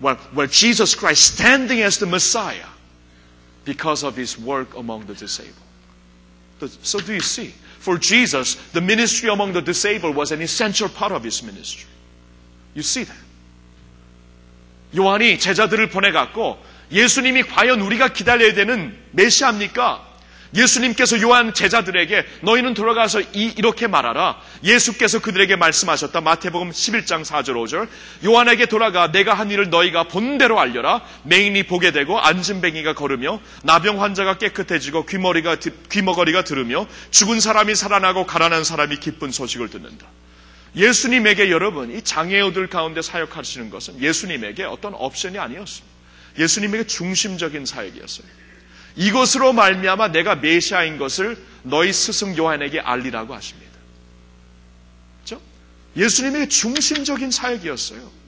[0.00, 2.66] well, well, Jesus Christ standing as the Messiah
[3.64, 5.54] because of his work among the disabled.
[6.82, 7.52] So do you see?
[7.80, 11.86] For Jesus, the ministry among the disabled was an essential part of his ministry.
[12.74, 13.28] You see that?
[14.96, 16.58] 요한이 제자들을 보내갖고
[16.90, 20.07] 예수님이 과연 우리가 기다려야 되는 메시아입니까?
[20.54, 24.40] 예수님께서 요한 제자들에게 너희는 돌아가서 이, 이렇게 말하라.
[24.64, 26.20] 예수께서 그들에게 말씀하셨다.
[26.20, 27.88] 마태복음 11장 4절 5절.
[28.24, 31.02] 요한에게 돌아가 내가 한 일을 너희가 본대로 알려라.
[31.24, 35.56] 맹인이 보게 되고 앉은뱅이가 걸으며 나병 환자가 깨끗해지고 귀머리가
[35.90, 40.06] 귀머거리가 들으며 죽은 사람이 살아나고 가난한 사람이 기쁜 소식을 듣는다.
[40.76, 45.98] 예수님에게 여러분 이 장애우들 가운데 사역하시는 것은 예수님에게 어떤 옵션이 아니었습니다.
[46.38, 48.37] 예수님에게 중심적인 사역이었어요.
[48.97, 53.71] 이것으로 말미암아 내가 메시아인 것을 너희 스승 요한에게 알리라고 하십니다.
[55.23, 55.41] 그렇죠?
[55.95, 58.23] 예수님의 중심적인 사역이었어요.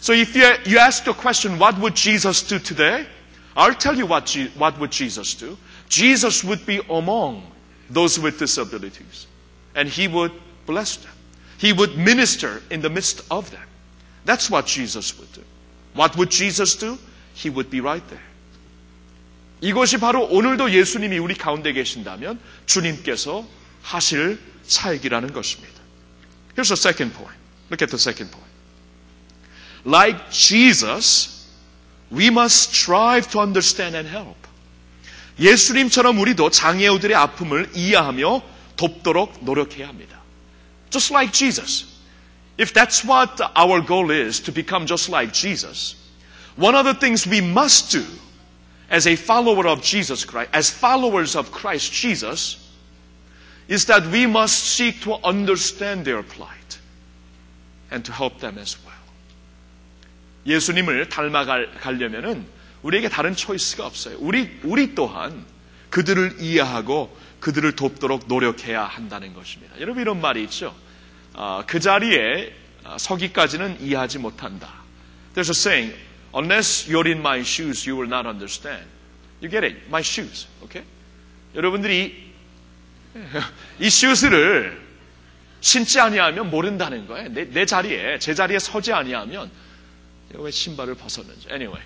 [0.00, 3.06] So if you, you ask the question, what would Jesus do today?
[3.54, 4.28] I'll tell you what,
[4.58, 5.56] what would Jesus do.
[5.88, 7.44] Jesus would be among
[7.88, 9.26] those with disabilities.
[9.76, 10.32] And he would
[10.66, 11.12] bless them.
[11.58, 13.62] He would minister in the midst of them.
[14.24, 15.42] That's what Jesus would do.
[15.94, 16.98] What would Jesus do?
[17.34, 18.25] He would be right there.
[19.61, 23.45] 이것이 바로 오늘도 예수님이 우리 가운데 계신다면 주님께서
[23.81, 25.73] 하실 사역이라는 것입니다.
[26.55, 27.37] Here's the second point.
[27.69, 28.51] Look at the second point.
[29.85, 31.47] Like Jesus,
[32.11, 34.37] we must strive to understand and help.
[35.39, 38.41] 예수님처럼 우리도 장애우들의 아픔을 이해하며
[38.75, 40.21] 돕도록 노력해야 합니다.
[40.89, 41.85] Just like Jesus.
[42.59, 45.95] If that's what our goal is, to become just like Jesus,
[46.57, 48.03] one of the things we must do
[48.89, 52.57] as a follower of Jesus Christ, as followers of Christ Jesus,
[53.67, 56.79] is that we must seek to understand their plight
[57.91, 58.93] and to help them as well.
[60.45, 62.45] 예수님을 닮아가려면은
[62.81, 64.15] 우리에게 다른 초이스가 없어요.
[64.19, 65.45] 우리, 우리 또한
[65.89, 69.79] 그들을 이해하고 그들을 돕도록 노력해야 한다는 것입니다.
[69.81, 70.73] 여러분 이런 말이 있죠.
[71.33, 72.53] 어, 그 자리에
[72.97, 74.73] 서기까지는 이해하지 못한다.
[75.35, 75.93] There's a saying,
[76.36, 78.84] unless you're in my shoes, you will not understand.
[79.40, 79.76] You get it?
[79.88, 80.46] My shoes.
[80.64, 80.84] Okay?
[81.54, 82.32] 여러분들이
[83.78, 84.80] 이 shoes를
[85.60, 87.28] 신지 아니하면 모른다는 거예요.
[87.28, 89.50] 내, 내 자리에, 제 자리에 서지 아니하면
[90.34, 91.48] 왜 신발을 벗었는지.
[91.50, 91.82] Anyway.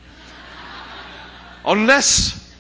[1.67, 2.55] Unless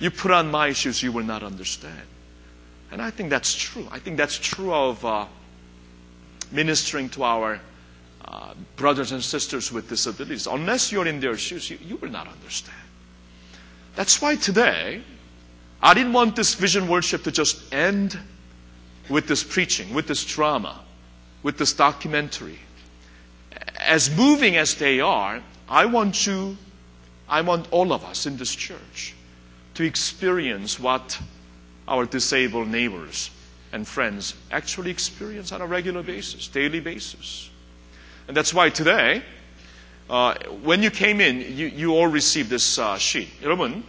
[0.00, 2.04] you put on my shoes, you will not understand.
[2.92, 3.88] And I think that's true.
[3.90, 5.26] I think that's true of uh,
[6.52, 7.60] ministering to our
[8.27, 10.47] uh, brothers and sisters with disabilities.
[10.47, 12.77] Unless you're in their shoes, you, you will not understand.
[13.95, 15.01] That's why today,
[15.81, 18.17] I didn't want this vision worship to just end
[19.09, 20.81] with this preaching, with this drama,
[21.43, 22.59] with this documentary.
[23.79, 26.57] As moving as they are, I want you,
[27.29, 29.13] I want all of us in this church
[29.75, 31.19] to experience what
[31.87, 33.29] our disabled neighbors
[33.71, 37.49] and friends actually experience on a regular basis, daily basis.
[38.27, 39.21] And that's why today,
[40.09, 43.29] uh, when you came in, you, you all received this uh, sheet.
[43.43, 43.83] 여러분,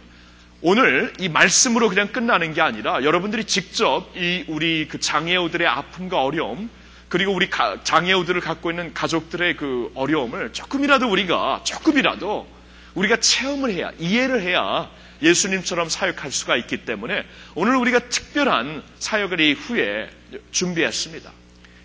[0.61, 6.69] 오늘 이 말씀으로 그냥 끝나는 게 아니라 여러분들이 직접 이 우리 그 장애우들의 아픔과 어려움,
[7.09, 12.47] 그리고 우리 가, 장애우들을 갖고 있는 가족들의 그 어려움을 조금이라도 우리가, 조금이라도
[12.95, 14.89] 우리가 체험을 해야, 이해를 해야
[15.21, 17.23] 예수님처럼 사역할 수가 있기 때문에
[17.55, 20.09] 오늘 우리가 특별한 사역을 이 후에
[20.51, 21.31] 준비했습니다.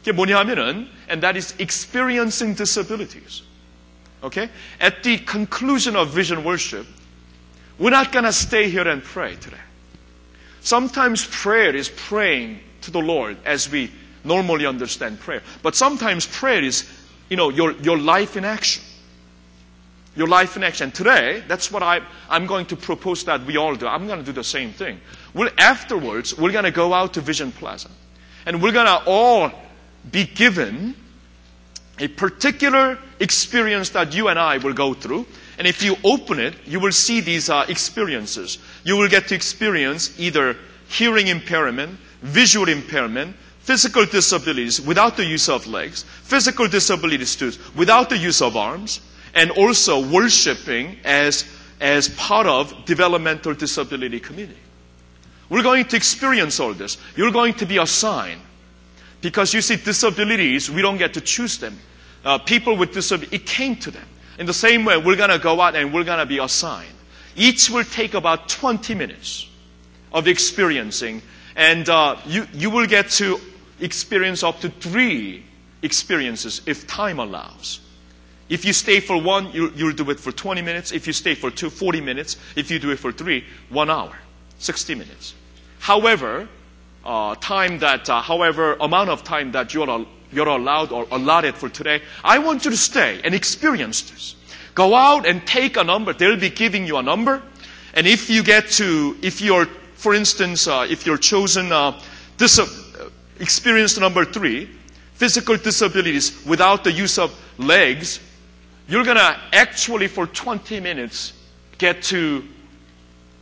[0.04, 3.44] 이게 뭐냐 하면은, and that is experiencing disabilities.
[4.24, 4.50] Okay?
[4.80, 6.86] At the conclusion of vision worship,
[7.78, 9.58] we're not going to stay here and pray today.
[10.62, 13.92] Sometimes prayer is praying to the Lord as we
[14.24, 15.42] normally understand prayer.
[15.62, 16.90] But sometimes prayer is,
[17.30, 18.84] you know, your, your life in action.
[20.18, 20.92] your life in action.
[20.92, 23.88] Today, that's what I, I'm going to propose that we all do.
[23.88, 25.00] I'm going to do the same thing.
[25.34, 27.90] We'll, afterwards, we're going to go out to Vision Plaza.
[28.46, 29.52] And we're going to all
[30.11, 30.95] be given
[31.99, 35.27] a particular experience that you and I will go through.
[35.59, 38.59] And if you open it, you will see these uh, experiences.
[38.85, 40.57] You will get to experience either
[40.89, 48.09] hearing impairment, visual impairment, physical disabilities without the use of legs, physical disabilities too, without
[48.09, 49.01] the use of arms,
[49.35, 51.45] and also worshiping as,
[51.81, 54.59] as part of developmental disability community.
[55.49, 56.97] We're going to experience all this.
[57.15, 58.41] You're going to be assigned.
[59.23, 61.79] Because you see, disabilities, we don't get to choose them.
[62.25, 64.07] Uh, people with disabilities, it came to them.
[64.39, 66.93] In the same way, we're going to go out and we're going to be assigned.
[67.35, 69.49] Each will take about 20 minutes
[70.13, 71.23] of experiencing,
[71.57, 73.41] and uh, you, you will get to
[73.81, 75.45] experience up to three
[75.83, 77.81] experiences if time allows.
[78.49, 80.93] If you stay for one, you'll, you'll do it for 20 minutes.
[80.93, 82.37] If you stay for two, 40 minutes.
[82.55, 84.13] If you do it for three, one hour,
[84.59, 85.35] 60 minutes.
[85.79, 86.49] However,
[87.05, 91.69] uh, time that, uh, however, amount of time that you're, you're allowed or allotted for
[91.69, 94.37] today, I want you to stay and experience this.
[94.75, 96.13] Go out and take a number.
[96.13, 97.43] They'll be giving you a number.
[97.95, 102.01] And if you get to, if you're, for instance, uh, if you're chosen uh,
[102.39, 104.71] dis- uh, experience number three,
[105.15, 108.21] physical disabilities without the use of legs,
[108.89, 111.35] you're going to actually for 20 minutes
[111.77, 112.43] get to,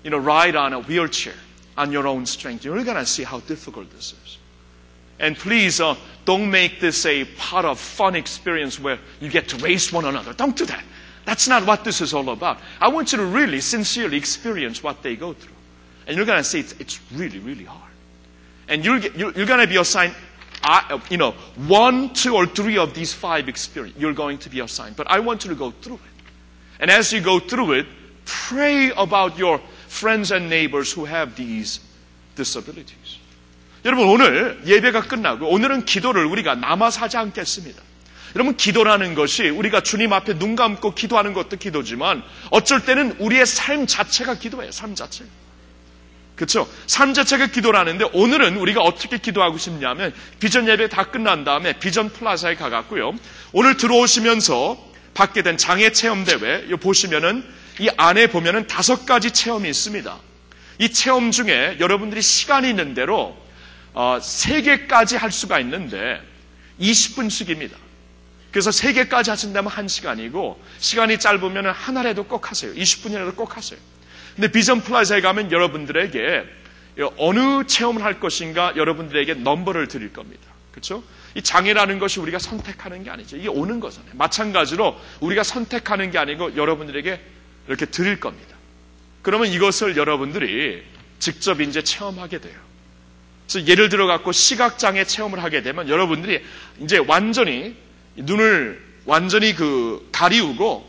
[0.02, 1.34] you know, ride on a wheelchair
[1.80, 2.62] on your own strength.
[2.62, 4.38] You're going to see how difficult this is.
[5.18, 9.56] And please uh, don't make this a part of fun experience where you get to
[9.56, 10.34] race one another.
[10.34, 10.84] Don't do that.
[11.24, 12.58] That's not what this is all about.
[12.80, 15.54] I want you to really sincerely experience what they go through.
[16.06, 17.92] And you're going to see it's, it's really, really hard.
[18.68, 20.14] And you're, you're, you're going to be assigned,
[20.62, 21.32] uh, you know,
[21.66, 23.96] one, two, or three of these five experience.
[23.98, 24.96] You're going to be assigned.
[24.96, 26.24] But I want you to go through it.
[26.78, 27.86] And as you go through it,
[28.26, 29.60] pray about your
[29.91, 31.80] friends and neighbors who have these
[32.36, 33.18] disabilities.
[33.84, 37.82] 여러분 오늘 예배가 끝나고 오늘은 기도를 우리가 남아서 하지 않겠습니다.
[38.36, 43.86] 여러분 기도라는 것이 우리가 주님 앞에 눈 감고 기도하는 것도 기도지만 어쩔 때는 우리의 삶
[43.86, 44.70] 자체가 기도예요.
[44.70, 45.24] 삶 자체.
[46.36, 46.70] 그렇죠?
[46.86, 52.55] 삶 자체가 기도라는데 오늘은 우리가 어떻게 기도하고 싶냐면 비전 예배 다 끝난 다음에 비전 플라자에
[52.54, 53.14] 가갖고요.
[53.53, 57.45] 오늘 들어오시면서 받게 된 장애 체험 대회 이 보시면은
[57.80, 60.18] 이 안에 보면은 다섯 가지 체험이 있습니다.
[60.78, 63.36] 이 체험 중에 여러분들이 시간이 있는 대로
[63.94, 66.20] 어, 세 개까지 할 수가 있는데
[66.78, 67.72] 20분씩입니다.
[68.50, 72.72] 그래서 세 개까지 하신다면 한 시간이고 시간이 짧으면 하나라도 꼭 하세요.
[72.74, 73.80] 20분이라도 꼭 하세요.
[74.34, 76.44] 근데 비전 플라자에 가면 여러분들에게
[77.16, 80.42] 어느 체험을 할 것인가 여러분들에게 넘버를 드릴 겁니다.
[80.72, 81.02] 그렇죠?
[81.34, 83.36] 이 장애라는 것이 우리가 선택하는 게 아니죠.
[83.36, 84.12] 이게 오는 거잖아요.
[84.14, 87.20] 마찬가지로 우리가 선택하는 게 아니고 여러분들에게
[87.70, 88.56] 이렇게 드릴 겁니다.
[89.22, 90.82] 그러면 이것을 여러분들이
[91.20, 92.58] 직접 이제 체험하게 돼요.
[93.48, 96.42] 그래서 예를 들어 갖고 시각장애 체험을 하게 되면 여러분들이
[96.80, 97.76] 이제 완전히
[98.16, 100.84] 눈을 완전히 그 가리우고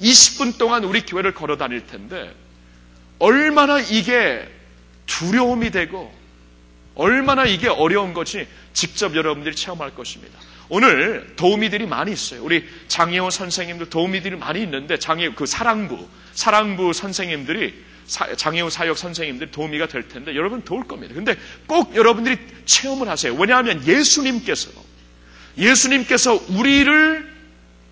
[0.00, 2.34] 20분 동안 우리 교회를 걸어 다닐 텐데
[3.20, 4.48] 얼마나 이게
[5.06, 6.12] 두려움이 되고
[6.96, 10.36] 얼마나 이게 어려운 것이 직접 여러분들이 체험할 것입니다.
[10.68, 12.42] 오늘 도우미들이 많이 있어요.
[12.42, 17.74] 우리 장혜원 선생님들 도우미들이 많이 있는데 장애 그 사랑부 사랑부 선생님들이
[18.06, 21.14] 사, 장애우 사역 선생님들이 도우미가 될 텐데 여러분 도울 겁니다.
[21.14, 21.36] 근데
[21.66, 23.34] 꼭 여러분들이 체험을 하세요.
[23.34, 24.70] 왜냐하면 예수님께서
[25.56, 27.34] 예수님께서 우리를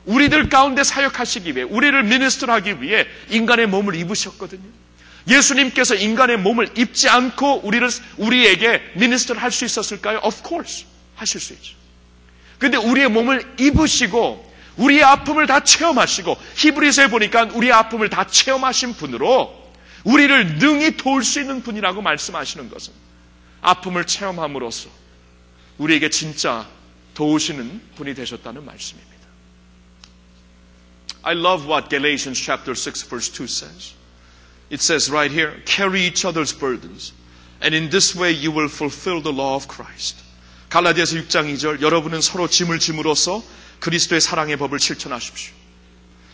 [0.05, 4.83] 우리들 가운데 사역하시기 위해 우리를 미니스트하기 위해 인간의 몸을 입으셨거든요.
[5.29, 10.19] 예수님께서 인간의 몸을 입지 않고 우리를 우리에게 미니스트를 할 수 있었을까요?
[10.25, 11.82] Of course 하실 수 있죠.
[12.63, 19.53] 근데 우리의 몸을 입으시고 우리의 아픔을 다 체험하시고 히브리서에 보니까 우리의 아픔을 다 체험하신 분으로
[20.05, 22.93] 우리를 능히 도울 수 있는 분이라고 말씀하시는 것은
[23.63, 24.91] 아픔을 체험함으로써
[25.79, 26.69] 우리에게 진짜
[27.15, 29.13] 도우시는 분이 되셨다는 말씀입니다.
[31.23, 33.95] I love what Galatians chapter 6 verse 2 says.
[34.71, 37.13] It says right here, carry each other's burdens.
[37.61, 40.22] And in this way you will fulfill the law of Christ.
[40.72, 43.44] 갈라디아서 6장 2절 여러분은 서로 짐을 짐으로써
[43.80, 45.54] 그리스도의 사랑의 법을 실천하십시오.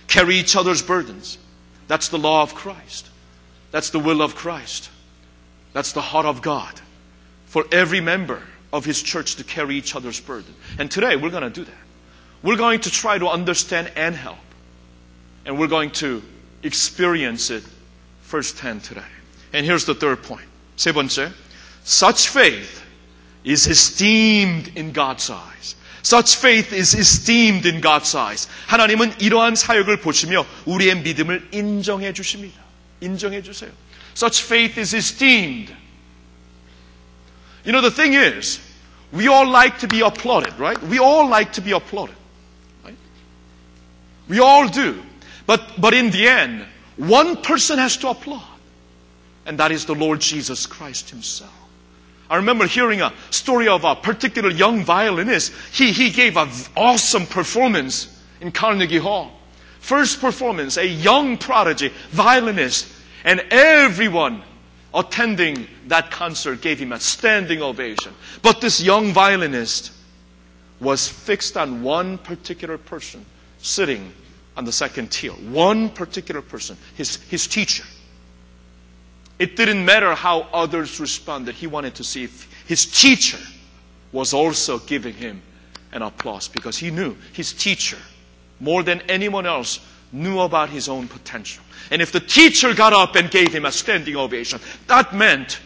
[0.07, 1.39] Carry each other's burdens.
[1.87, 3.09] That's the law of Christ.
[3.71, 4.89] That's the will of Christ.
[5.73, 6.81] That's the heart of God.
[7.47, 10.53] For every member of his church to carry each other's burden.
[10.79, 11.83] And today we're going to do that.
[12.41, 14.37] We're going to try to understand and help.
[15.45, 16.21] And we're going to
[16.63, 17.63] experience it
[18.21, 19.01] firsthand today.
[19.53, 20.47] And here's the third point.
[20.75, 21.31] 세 번째.
[21.83, 22.83] Such faith
[23.43, 25.75] is esteemed in God's eyes.
[26.01, 28.49] Such faith is esteemed in God's eyes.
[28.67, 32.61] 하나님은 이러한 사역을 보시며 우리의 믿음을 인정해 주십니다.
[33.01, 33.71] 인정해 주세요.
[34.13, 35.73] Such faith is esteemed.
[37.65, 38.59] You know, the thing is,
[39.13, 40.81] we all like to be applauded, right?
[40.83, 42.15] We all like to be applauded.
[42.83, 42.97] Right?
[44.27, 45.01] We all do.
[45.45, 46.65] But, but in the end,
[46.97, 48.43] one person has to applaud.
[49.45, 51.51] And that is the Lord Jesus Christ Himself.
[52.30, 55.52] I remember hearing a story of a particular young violinist.
[55.72, 59.32] He, he gave an awesome performance in Carnegie Hall.
[59.80, 62.86] First performance, a young prodigy violinist,
[63.24, 64.42] and everyone
[64.94, 68.12] attending that concert gave him a standing ovation.
[68.42, 69.92] But this young violinist
[70.80, 73.24] was fixed on one particular person
[73.58, 74.12] sitting
[74.56, 75.32] on the second tier.
[75.32, 77.84] One particular person, his, his teacher.
[79.38, 81.54] It didn't matter how others responded.
[81.54, 83.38] He wanted to see if his teacher
[84.12, 85.42] was also giving him
[85.92, 87.98] an applause because he knew his teacher,
[88.60, 89.80] more than anyone else,
[90.12, 91.62] knew about his own potential.
[91.90, 95.60] And if the teacher got up and gave him a standing ovation, that meant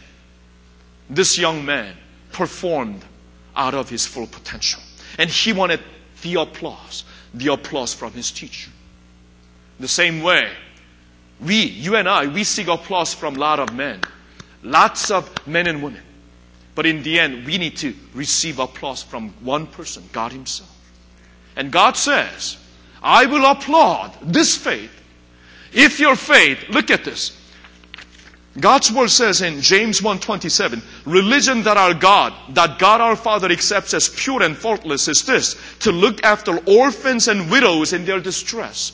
[1.09, 1.97] this young man
[2.33, 3.05] performed
[3.57, 4.81] out of his full potential.
[5.19, 5.81] And he wanted
[6.23, 7.05] the applause,
[7.35, 8.71] the applause from his teacher.
[9.81, 10.51] The same way,
[11.45, 14.01] we, you and I, we seek applause from a lot of men,
[14.63, 16.03] lots of men and women.
[16.75, 20.71] But in the end, we need to receive applause from one person, God Himself.
[21.57, 22.57] And God says,
[23.03, 24.91] I will applaud this faith
[25.73, 27.39] if your faith, look at this.
[28.61, 33.95] God's word says in James 1:27, religion that our God, that God our Father accepts
[33.95, 38.93] as pure and faultless is this, to look after orphans and widows in their distress.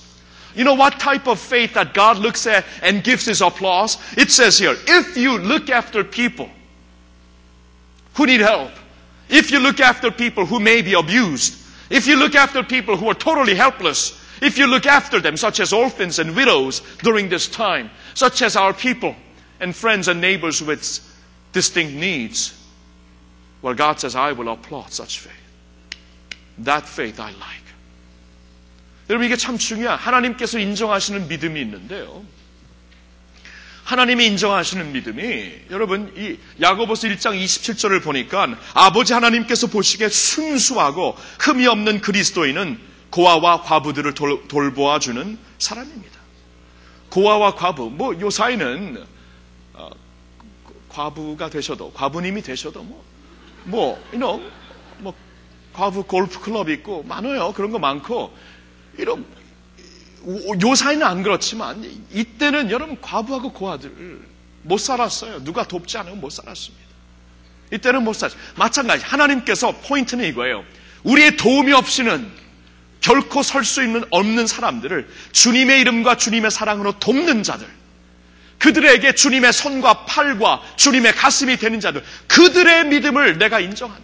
[0.59, 3.96] You know what type of faith that God looks at and gives his applause?
[4.16, 6.50] It says here, if you look after people
[8.14, 8.72] who need help,
[9.28, 13.09] if you look after people who may be abused, if you look after people who
[13.09, 17.46] are totally helpless, if you look after them, such as orphans and widows during this
[17.46, 19.14] time, such as our people
[19.61, 20.82] and friends and neighbors with
[21.52, 22.61] distinct needs,
[23.62, 25.32] well, God says, I will applaud such faith.
[26.59, 27.68] That faith I like.
[29.09, 32.24] 여러분, 이게 참 중요한, 하나님께서 인정하시는 믿음이 있는데요.
[33.84, 42.02] 하나님이 인정하시는 믿음이, 여러분, 이 야고보서 1장 27절을 보니까 아버지 하나님께서 보시기에 순수하고 흠이 없는
[42.02, 42.78] 그리스도인은
[43.09, 46.18] 고아와 과부들을 돌, 돌보아 주는 사람입니다.
[47.09, 49.02] 고아와 과부, 뭐, 요 사이는,
[49.72, 49.88] 어,
[50.90, 53.02] 과부가 되셔도, 과부님이 되셔도, 뭐,
[53.64, 54.42] 뭐, you know,
[54.98, 55.14] 뭐,
[55.72, 57.54] 과부 골프 클럽 있고, 많아요.
[57.54, 58.36] 그런 거 많고,
[58.99, 59.24] 이런,
[60.26, 61.82] 요 사이는 안 그렇지만,
[62.12, 64.20] 이때는 여러분, 과부하고 고아들
[64.62, 65.44] 못 살았어요.
[65.44, 66.84] 누가 돕지 않으면 못 살았습니다.
[67.72, 68.40] 이때는 못 살았어요.
[68.57, 70.64] 마찬가지, 하나님께서 포인트는 이거예요.
[71.05, 72.30] 우리의 도움이 없이는
[73.01, 77.66] 결코 설 수 있는 없는 사람들을 주님의 이름과 주님의 사랑으로 돕는 자들,
[78.59, 84.03] 그들에게 주님의 손과 팔과 주님의 가슴이 되는 자들, 그들의 믿음을 내가 인정한다.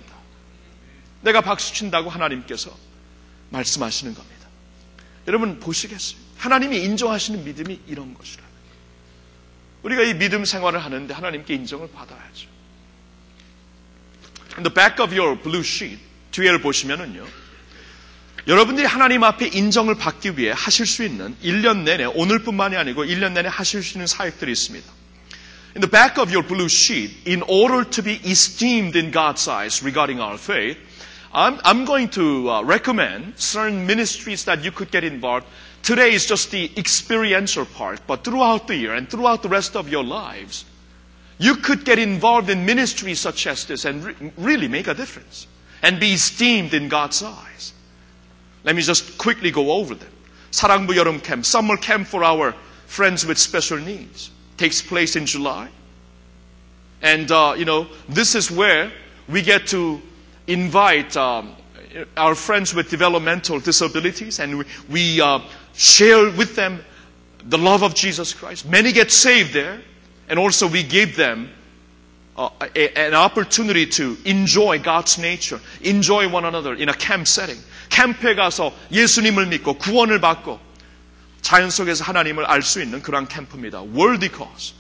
[1.23, 2.71] 내가 박수 친다고 하나님께서
[3.51, 4.34] 말씀하시는 겁니다.
[5.27, 6.19] 여러분 보시겠어요?
[6.37, 8.43] 하나님이 인정하시는 믿음이 이런 것이라.
[9.83, 12.49] 우리가 이 믿음 생활을 하는데 하나님께 인정을 받아야죠.
[14.57, 15.99] In the back of your blue sheet
[16.31, 17.27] 뒤에를 보시면은요.
[18.47, 23.49] 여러분들이 하나님 앞에 인정을 받기 위해 하실 수 있는 1년 내내 오늘뿐만이 아니고 1년 내내
[23.51, 24.93] 하실 수 있는 사역들이 있습니다.
[25.77, 29.83] In the back of your blue sheet, in order to be esteemed in God's eyes
[29.83, 30.79] regarding our faith,
[31.34, 35.46] I'm, I'm going to uh, recommend certain ministries that you could get involved.
[35.84, 39.90] Today is just the experiential part, but throughout the year and throughout the rest of
[39.90, 40.66] your lives,
[41.38, 45.48] you could get involved in ministries such as this and re- really make a difference
[45.82, 47.74] and be esteemed in God's eyes.
[48.64, 50.12] Let me just quickly go over them.
[50.52, 52.54] 사랑부 여름 camp, summer camp for our
[52.88, 55.70] friends with special needs, takes place in July.
[57.02, 58.92] And, uh, you know, this is where
[59.30, 60.02] we get to
[60.48, 61.56] invite um,
[62.18, 65.40] our friends with developmental disabilities and we, we uh,
[65.74, 66.84] share with them
[67.46, 68.68] the love of Jesus Christ.
[68.68, 69.82] Many get saved there,
[70.28, 71.50] and also we give them
[72.38, 77.58] uh, a, an opportunity to enjoy God's nature, enjoy one another in a camp setting.
[77.90, 80.60] 캠프에 가서 예수님을 믿고 구원을 받고
[81.42, 83.82] 자연 속에서 하나님을 알 수 있는 그러한 캠프입니다.
[83.82, 84.74] Worthy cause.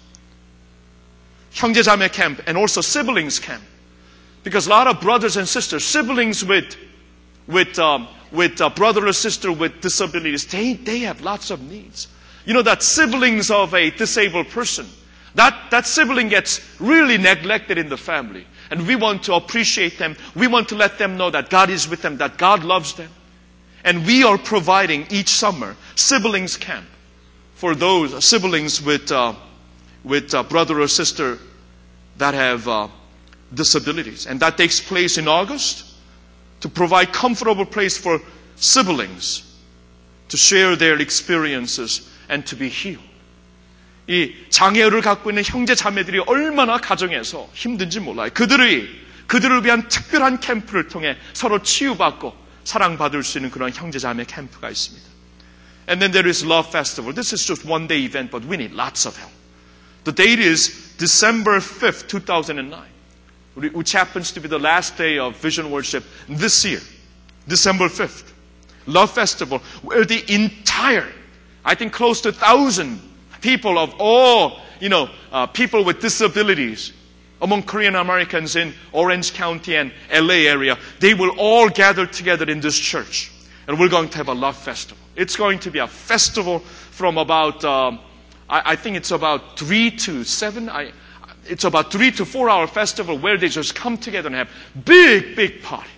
[1.51, 3.63] 형제자매 camp and also siblings camp.
[4.44, 6.76] Because a lot of brothers and sisters, siblings with,
[7.48, 12.06] with, um, with a brother or sister with disabilities, they, they have lots of needs.
[12.44, 14.86] You know that siblings of a disabled person,
[15.34, 18.46] That, that sibling gets really neglected in the family.
[18.70, 20.16] And we want to appreciate them.
[20.34, 23.10] We want to let them know that God is with them, that God loves them.
[23.82, 26.86] And we are providing each summer siblings camp
[27.54, 29.34] for those siblings with, uh,
[30.02, 31.38] with uh, brother or sister
[32.16, 32.88] that have uh,
[33.53, 34.27] disabilities.
[34.27, 35.85] And that takes place in August
[36.61, 38.19] to provide comfortable place for
[38.55, 39.43] siblings
[40.29, 43.07] to share their experiences and to be healed.
[44.07, 48.31] 이 장애를 갖고 있는 형제 자매들이 얼마나 가정에서 힘든지 몰라요.
[48.33, 48.89] 그들이
[49.27, 55.07] 그들을 위한 특별한 캠프를 통해 서로 치유받고 사랑받을 수 있는 그런 형제 자매 캠프가 있습니다.
[55.87, 57.13] And then there is Love Festival.
[57.13, 59.33] This is just one day event, but we need lots of help.
[60.05, 62.81] The date is December 5th, 2009,
[63.54, 66.80] which happens to be the last day of Vision Worship this year,
[67.46, 68.32] December 5th.
[68.86, 71.06] Love Festival, where the entire,
[71.64, 73.00] I think close to a thousand
[73.40, 76.92] people of all, you know, uh, people with disabilities
[77.40, 82.60] among Korean Americans in Orange County and LA area, they will all gather together in
[82.60, 83.30] this church.
[83.66, 85.02] And we're going to have a love festival.
[85.16, 88.00] It's going to be a festival from about, um,
[88.48, 90.68] I, I think it's about three to seven.
[90.68, 90.92] I,
[91.48, 94.48] it's about three to four hour festival where they just come together and have
[94.84, 95.90] big, big party.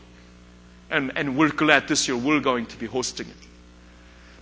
[0.90, 3.47] And, and we're glad this year we're going to be hosting it.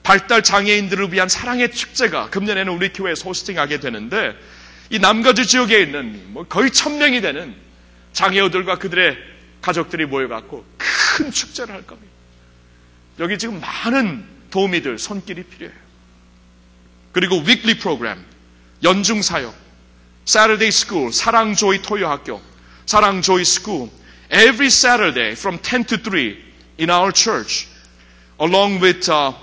[0.03, 4.37] 발달 장애인들을 위한 사랑의 축제가 금년에는 우리 교회에서 호스팅하게 되는데
[4.91, 7.55] 이 남가주 지역에 있는 뭐 거의 천 명이 되는
[8.13, 9.17] 장애우들과 그들의
[9.63, 12.13] 가족들이 모여갖고 큰 축제를 할 겁니다.
[13.19, 15.77] 여기 지금 많은 도우미들 손길이 필요해요.
[17.13, 18.23] 그리고 weekly 프로그램,
[18.83, 19.55] 연중 사역,
[20.26, 22.42] Saturday School, 사랑 조이 토요 학교,
[22.86, 23.90] 사랑 조이 School,
[24.30, 26.38] every Saturday from 10 to 3
[26.78, 27.68] in our church,
[28.40, 29.34] along with uh,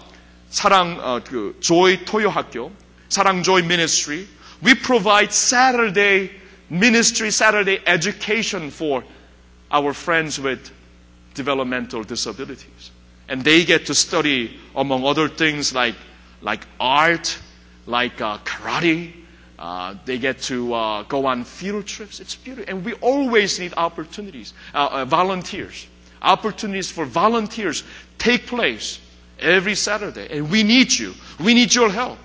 [0.50, 2.72] 사랑 어, 그 조이 토요 학교,
[3.08, 4.26] 사랑 조이 ministry,
[4.62, 6.30] we provide Saturday
[6.70, 9.02] ministry, Saturday education for
[9.70, 10.70] our friends with
[11.34, 12.90] developmental disabilities.
[13.28, 15.96] And they get to study, among other things, like,
[16.40, 17.36] like art,
[17.86, 19.12] like uh, karate.
[19.60, 22.20] Uh, they get to uh, go on field trips.
[22.20, 22.68] It's beautiful.
[22.68, 25.86] And we always need opportunities, uh, uh, volunteers.
[26.20, 27.84] Opportunities for volunteers
[28.18, 29.00] take place
[29.40, 30.28] every Saturday.
[30.30, 31.14] And we need you.
[31.40, 32.18] We need your help.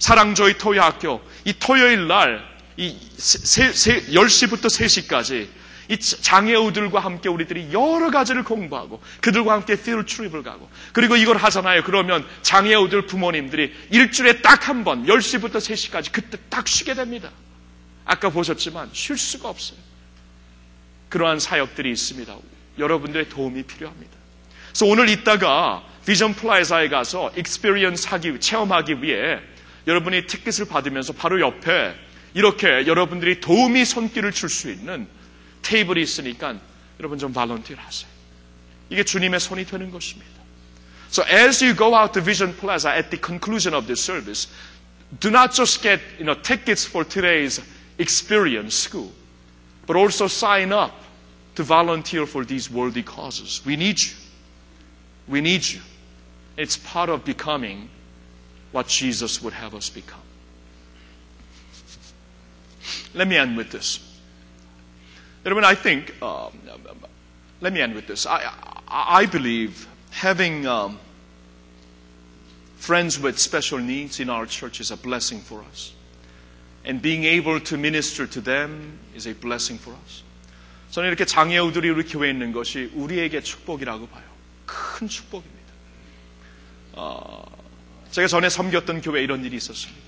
[0.00, 2.42] 사랑조의 토요학교, 이 토요일 날,
[2.78, 5.46] 이 세, 세, 10시부터 3시까지
[5.89, 11.83] 이 장애우들과 함께 우리들이 여러 가지를 공부하고 그들과 함께 field trip을 가고 그리고 이걸 하잖아요.
[11.83, 17.29] 그러면 장애우들 부모님들이 일주일에 딱 한 번 10시부터 3시까지 그때 딱 쉬게 됩니다.
[18.05, 19.77] 아까 보셨지만 쉴 수가 없어요.
[21.09, 22.35] 그러한 사역들이 있습니다.
[22.79, 24.13] 여러분들의 도움이 필요합니다.
[24.69, 29.39] 그래서 오늘 이따가 비전 플라자에 가서 experience 하기 체험하기 위해
[29.87, 31.95] 여러분이 티켓을 받으면서 바로 옆에
[32.33, 35.07] 이렇게 여러분들이 도움이 손길을 줄 수 있는
[35.64, 36.58] 테이블이 있으니까
[36.98, 38.10] 여러분 좀 발런티를 하세요.
[38.90, 40.40] 이게 주님의 손이 되는 것입니다.
[41.10, 44.48] So as you go out to Vision Plaza at the conclusion of this service,
[45.18, 47.60] do not just get you know, tickets for today's
[47.98, 49.12] experience school,
[49.86, 50.92] but also sign up
[51.56, 53.60] to volunteer for these worthy causes.
[53.66, 54.12] We need you.
[55.26, 55.80] We need you.
[56.56, 57.88] It's part of becoming
[58.72, 60.20] what Jesus would have us become.
[63.14, 64.03] Let me end with this.
[65.44, 66.52] Yaraman, I think, um,
[67.60, 68.26] let me end with this.
[68.26, 68.52] I,
[68.88, 70.98] I, I believe having um,
[72.76, 75.92] friends with special needs in our church is a blessing for us.
[76.84, 80.22] And being able to minister to them is a blessing for us.
[80.90, 84.24] 저는 이렇게 장애우들이 우리 교회에 있는 것이 우리에게 축복이라고 봐요.
[84.66, 85.72] 큰 축복입니다.
[86.94, 87.44] 어,
[88.10, 90.00] 제가 전에 섬겼던 교회에 이런 일이 있었습니다.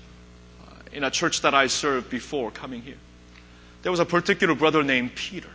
[0.93, 2.99] In a church that I served before coming here.
[3.82, 5.50] There was a particular brother named Peter,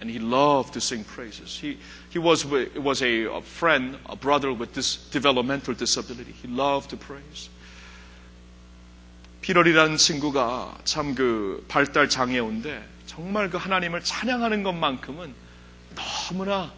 [0.00, 1.56] and he loved to sing praises.
[1.56, 1.78] He,
[2.10, 6.32] he was, was a, a friend, a brother with this developmental disability.
[6.32, 7.48] He loved to praise.
[9.40, 15.34] 피럴이라는 친구가 참 그 발달 장애우인데 정말 그 하나님을 찬양하는 것만큼은
[15.94, 16.72] 너무나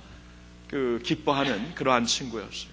[0.68, 2.72] 그 기뻐하는 그러한 친구였어요.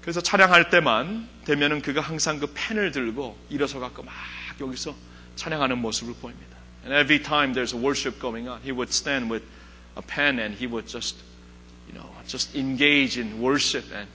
[0.00, 4.14] 그래서 찬양할 때만 되면은 그가 항상 그 펜을 들고 일어서 갖고 막
[4.60, 4.94] 여기서
[5.36, 6.49] 찬양하는 모습을 보입니다.
[6.84, 9.42] And every time there's a worship going on, he would stand with
[9.96, 11.16] a pen and he would just,
[11.88, 14.08] you know, just engage in worship and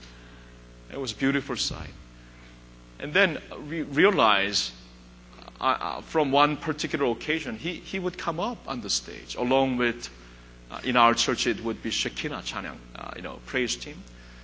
[0.92, 1.90] it was a beautiful sight.
[2.98, 3.38] And then
[3.68, 4.72] we realize
[5.60, 9.76] uh, uh, from one particular occasion, he, he would come up on the stage along
[9.76, 10.08] with,
[10.70, 14.02] uh, in our church, it would be Shekinah Chanang, uh, you know, praise team.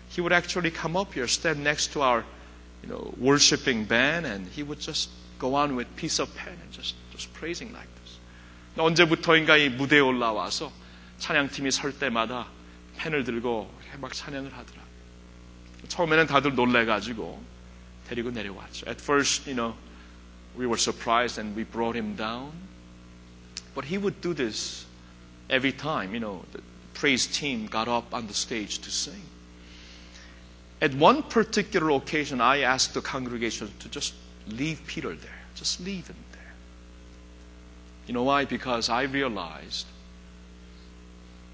[0.09, 2.25] He would actually come up here, stand next to our
[2.83, 5.09] you know, worshiping band, and he would just
[5.39, 8.02] go on with piece of pen and just, just praising like this.
[8.78, 10.72] 언제부터인가 이 무대에 올라와서
[11.20, 12.48] 찬양팀이 설 때마다
[12.98, 14.82] 펜을 들고 막 찬양을 하더라.
[15.88, 17.42] 처음에는 다들 놀래가지고
[18.08, 18.88] 데리고 내려왔죠.
[18.88, 19.76] At first, you know,
[20.56, 22.52] we were surprised and we brought him down.
[23.74, 24.86] But he would do this
[25.50, 26.62] every time, you know, the
[26.94, 29.22] praise team got up on the stage to sing.
[30.82, 34.14] At one particular occasion, I asked the congregation to just
[34.48, 35.42] leave Peter there.
[35.56, 36.21] Just leave him there.
[38.07, 38.45] you know why?
[38.45, 39.87] Because I realized,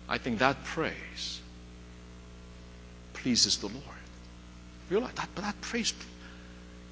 [0.08, 1.40] I think that praise
[3.12, 3.84] pleases the Lord.
[4.88, 5.92] Realize that, but that praise,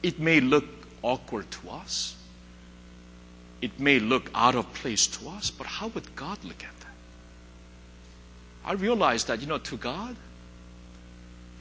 [0.02, 0.64] it may look
[1.02, 2.16] awkward to us.
[3.62, 6.86] It may look out of place to us, but how would God look at that?
[8.64, 10.16] I realized that, you know, to God,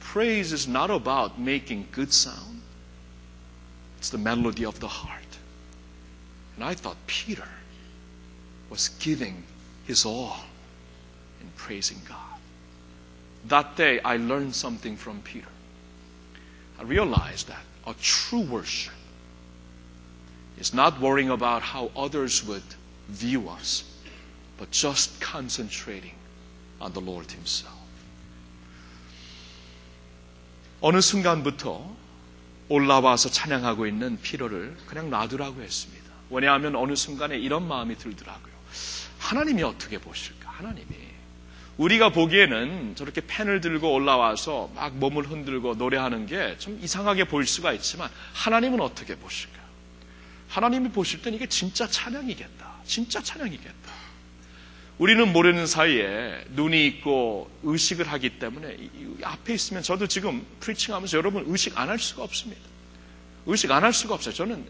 [0.00, 2.60] praise is not about making good sound.
[3.98, 5.38] It's the melody of the heart.
[6.56, 7.48] And I thought Peter
[8.69, 9.43] was giving
[9.85, 10.37] his all
[11.41, 12.17] in praising God.
[13.47, 15.47] That day, I learned something from Peter.
[16.79, 18.93] I realized that a true worship
[20.59, 22.63] is not worrying about how others would
[23.09, 23.83] view us,
[24.57, 26.15] but just concentrating
[26.79, 27.75] on the Lord Himself.
[30.81, 31.95] 어느 순간부터
[32.69, 36.01] 올라와서 찬양하고 있는 피로를 그냥 놔두라고 했습니다.
[36.29, 38.53] 왜냐하면 어느 순간에 이런 마음이 들더라고요.
[39.26, 40.48] 하나님이 어떻게 보실까?
[40.50, 40.86] 하나님이.
[41.78, 47.72] 우리가 보기에는 저렇게 펜을 들고 올라와서 막 몸을 흔들고 노래하는 게 좀 이상하게 보일 수가
[47.74, 49.56] 있지만 하나님은 어떻게 보실까?
[50.48, 52.76] 하나님이 보실 땐 이게 진짜 찬양이겠다.
[52.84, 53.92] 진짜 찬양이겠다.
[54.98, 58.76] 우리는 모르는 사이에 눈이 있고 의식을 하기 때문에
[59.22, 62.62] 앞에 있으면 저도 지금 프리칭하면서 여러분 의식 안 할 수가 없습니다.
[63.44, 64.32] 의식 안 할 수가 없어요.
[64.32, 64.66] 저는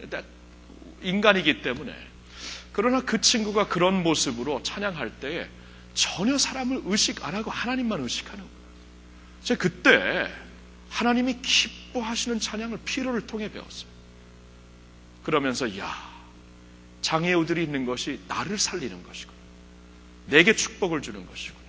[1.02, 1.94] 인간이기 때문에.
[2.76, 5.48] 그러나 그 친구가 그런 모습으로 찬양할 때에
[5.94, 8.56] 전혀 사람을 의식 안 하고 하나님만 의식하는 거예요.
[9.42, 10.30] 제가 그때
[10.90, 13.88] 하나님이 기뻐하시는 찬양을 피로를 통해 배웠어요.
[15.24, 15.90] 그러면서 야
[17.00, 19.38] 장애우들이 있는 것이 나를 살리는 것이구나.
[20.26, 21.64] 내게 축복을 주는 것이구나.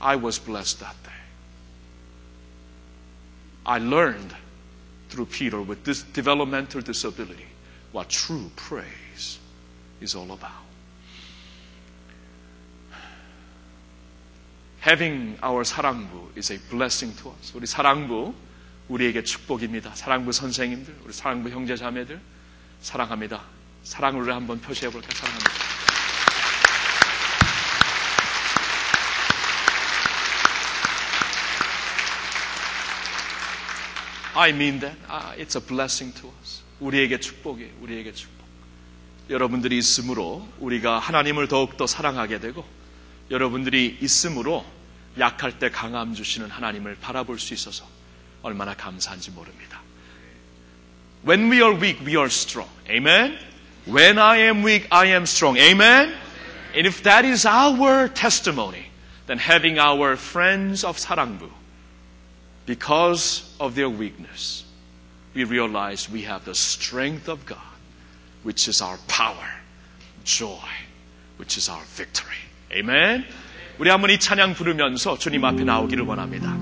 [0.00, 1.20] I was blessed that day.
[3.62, 4.34] I learned
[5.08, 7.51] through Peter with this developmental disability
[7.93, 9.39] what true praise
[10.01, 10.65] is all about.
[14.81, 17.53] Having our 사랑부 is a blessing to us.
[17.53, 18.33] 우리 사랑부
[18.87, 19.95] 우리에게 축복입니다.
[19.95, 22.21] 사랑부 선생님들, 우리 사랑부 형제 자매들
[22.81, 23.43] 사랑합니다.
[23.83, 25.07] 사랑을 우리 한번 표시해 볼까?
[25.13, 25.51] 사랑합니다.
[34.37, 34.95] I mean that.
[35.09, 36.40] Ah, it's a blessing to us.
[36.82, 37.70] 우리에게 축복이에요.
[37.80, 38.42] 우리에게 축복.
[39.30, 42.64] 여러분들이 있으므로 우리가 하나님을 더욱더 사랑하게 되고
[43.30, 44.64] 여러분들이 있으므로
[45.18, 47.86] 약할 때 강함 주시는 하나님을 바라볼 수 있어서
[48.42, 49.80] 얼마나 감사한지 모릅니다.
[51.26, 52.68] When we are weak, we are strong.
[52.90, 53.38] Amen?
[53.86, 55.58] When I am weak, I am strong.
[55.58, 56.12] Amen?
[56.74, 58.86] And if that is our testimony,
[59.26, 61.48] then having our friends of 사랑부,
[62.66, 64.61] because of their weakness,
[65.34, 67.58] we realize we have the strength of God,
[68.44, 69.48] which is our power,
[70.24, 70.68] joy,
[71.38, 72.36] which is our victory.
[72.72, 73.24] Amen?
[73.78, 76.56] 우리 한번 이 찬양 부르면서 주님 앞에 나오기를 원합니다.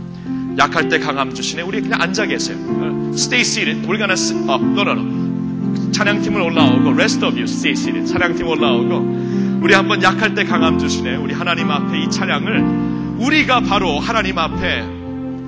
[0.59, 1.63] 약할 때 강함 주시네.
[1.63, 2.57] 우리 그냥 앉아 계세요.
[2.59, 3.87] 어, Stay seated.
[3.87, 5.93] We're gonna, s- 어, no, no, no.
[5.93, 8.07] 찬양팀은 올라오고, rest of you, stay seated.
[8.13, 11.17] 찬양팀 올라오고, 우리 한번 약할 때 강함 주시네.
[11.17, 15.00] 우리 하나님 앞에 이 찬양을 우리가 바로 하나님 앞에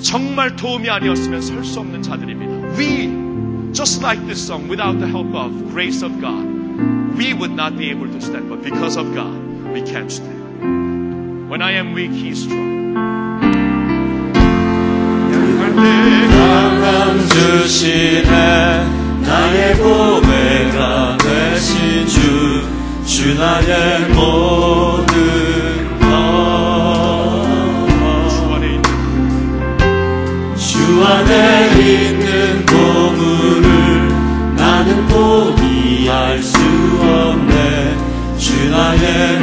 [0.01, 2.77] 정말 도움이 아니었으면 설 수 없는 자들입니다.
[2.77, 6.45] We, just like this song, without the help of grace of God,
[7.17, 8.49] we would not be able to stand.
[8.49, 9.33] But because of God,
[9.73, 11.49] we can stand.
[11.49, 12.67] When I am weak, He is strong.
[16.27, 18.85] 강함 주시네
[19.21, 22.61] 나의 보배가 되신 주,
[23.05, 25.00] 주 나의 모
[38.72, 39.41] Jerusalem.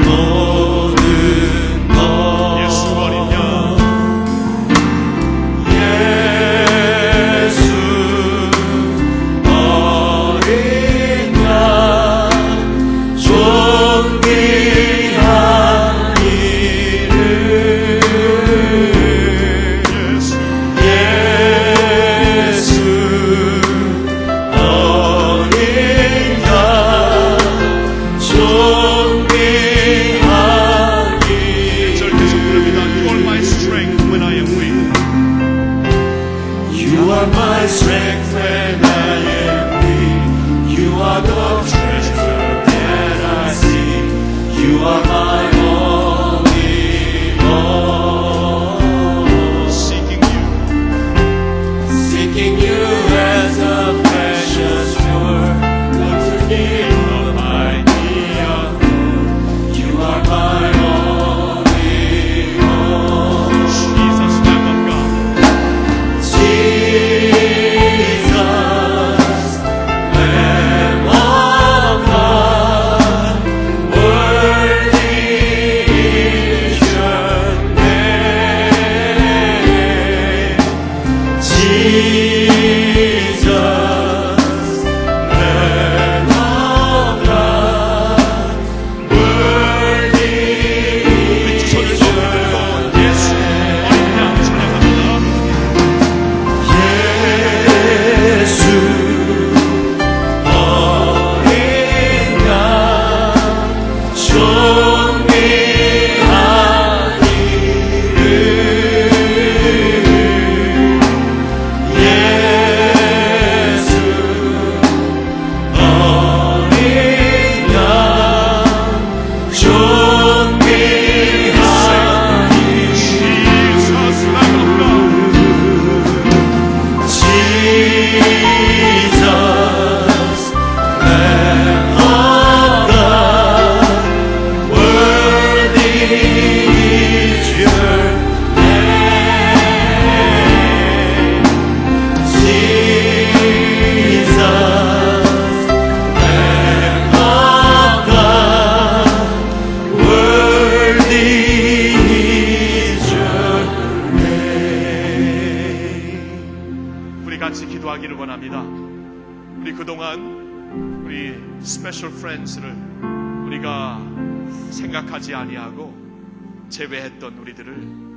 [166.70, 168.10] 제외했던 우리들을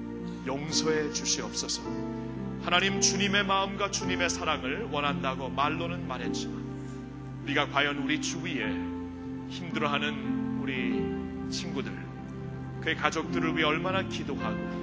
[0.46, 1.82] 용서해 주시옵소서.
[2.62, 6.62] 하나님 주님의 마음과 주님의 사랑을 원한다고 말로는 말했지만
[7.44, 8.64] 우리가 과연 우리 주위에
[9.48, 11.92] 힘들어하는 우리 친구들,
[12.80, 14.82] 그의 가족들을 위해 얼마나 기도하고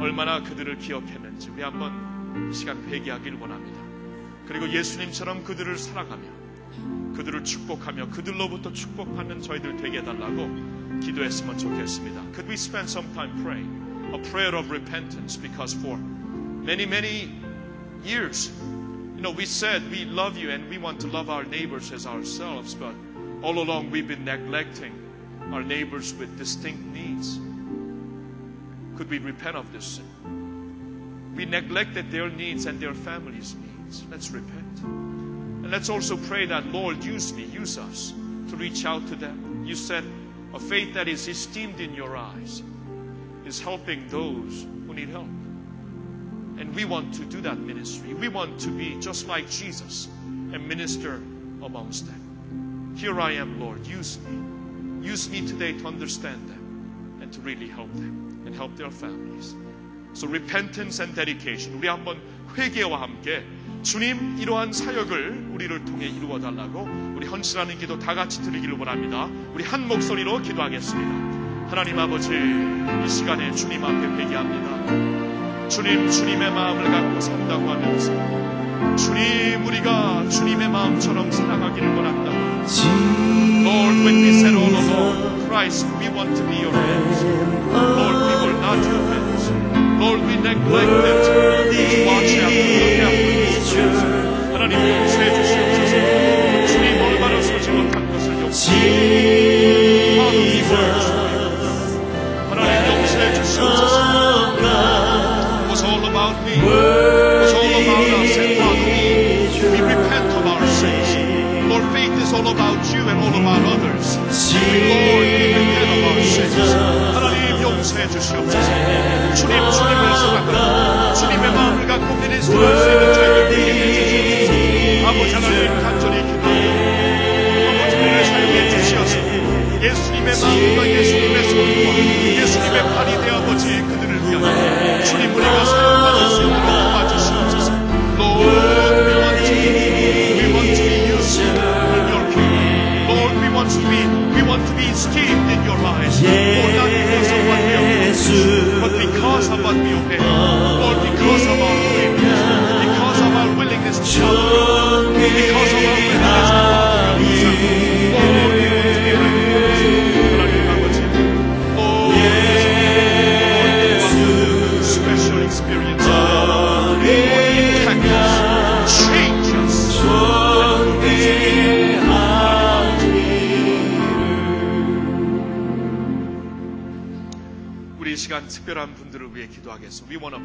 [0.00, 3.80] 얼마나 그들을 기억했는지 우리 한번 이 시간 회개하길 원합니다.
[4.46, 12.21] 그리고 예수님처럼 그들을 사랑하며 그들을 축복하며 그들로부터 축복받는 저희들 되게 해달라고 기도했으면 좋겠습니다.
[12.33, 13.69] Could we spend some time praying?
[14.13, 17.31] A prayer of repentance because for many, many
[18.03, 18.51] years,
[19.15, 22.07] you know, we said we love you and we want to love our neighbors as
[22.07, 22.93] ourselves, but
[23.43, 24.93] all along we've been neglecting
[25.51, 27.39] our neighbors with distinct needs.
[28.97, 31.35] Could we repent of this sin?
[31.35, 34.03] We neglected their needs and their families' needs.
[34.11, 34.79] Let's repent.
[34.83, 38.13] And let's also pray that, Lord, use me, use us
[38.49, 39.63] to reach out to them.
[39.65, 40.03] You said
[40.53, 42.63] a faith that is esteemed in your eyes
[43.45, 45.27] is helping those who need help.
[46.59, 48.13] And we want to do that ministry.
[48.13, 51.15] We want to be just like Jesus and minister
[51.63, 52.93] amongst them.
[52.97, 53.85] Here I am, Lord.
[53.87, 55.07] Use me.
[55.07, 59.55] Use me today to understand them and to really help them and help their families.
[60.13, 61.79] So repentance and dedication.
[61.79, 62.19] 우리 한번
[62.55, 63.43] 회개와 함께
[63.84, 69.28] 주님 이러한 사역을 우리를 통해 이루어 달라고 우리 헌신하는 기도 다 같이 드리기를 원합니다.
[69.52, 71.68] 우리 한 목소리로 기도하겠습니다.
[71.68, 75.68] 하나님 아버지 이 시간에 주님 앞에 회개합니다.
[75.68, 78.10] 주님 주님의 마음을 갖고 산다고 하면서
[78.96, 82.30] 주님 우리가 주님의 마음처럼 살아가기를 원한다.
[83.64, 87.22] Lord, when we said all along, Christ, we want to be your hands.
[87.70, 89.50] Lord, we were not your hands.
[90.00, 93.33] Lord, we neglected to watch after, look
[93.74, 94.00] things.
[94.52, 96.66] 하나님 용서해 주시옵소서.
[96.68, 99.64] 주님 올바로 서지 못한 것을 용서해
[100.68, 101.04] truly.
[102.50, 103.93] 하나님 용서해 주시옵소서.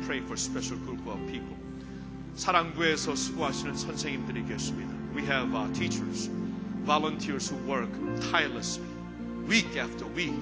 [0.06, 1.56] pray for special group of people.
[2.34, 4.92] 사랑부에서 수고하시는 선생님들이 계십니다.
[5.14, 6.28] We have uh, teachers,
[6.84, 7.90] volunteers who work
[8.30, 8.86] tirelessly,
[9.46, 10.34] week after week,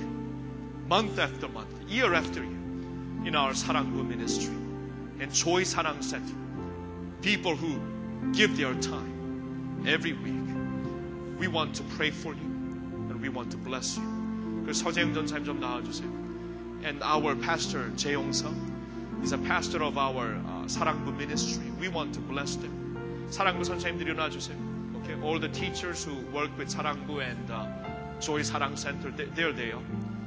[0.88, 2.62] month after month, year after year,
[3.24, 4.56] in our 사랑부 ministry
[5.20, 6.34] and Joy Sarang Center.
[7.20, 7.78] People who
[8.32, 10.40] give their time every week.
[11.38, 12.50] We want to pray for you
[13.10, 14.04] and we want to bless you.
[14.64, 16.22] 그 서재영 전사님 좀 나와주세요.
[16.84, 18.54] And our pastor 재용석
[19.23, 21.65] is a pastor of our uh, 사랑부 ministry.
[21.79, 23.27] We want to bless them.
[23.29, 24.55] 사랑부 선생님들이 일어나 주세요.
[25.03, 27.65] Okay, all the teachers who work with 사랑부 and uh,
[28.19, 28.75] Joy 사랑
[29.15, 29.79] they- they're there.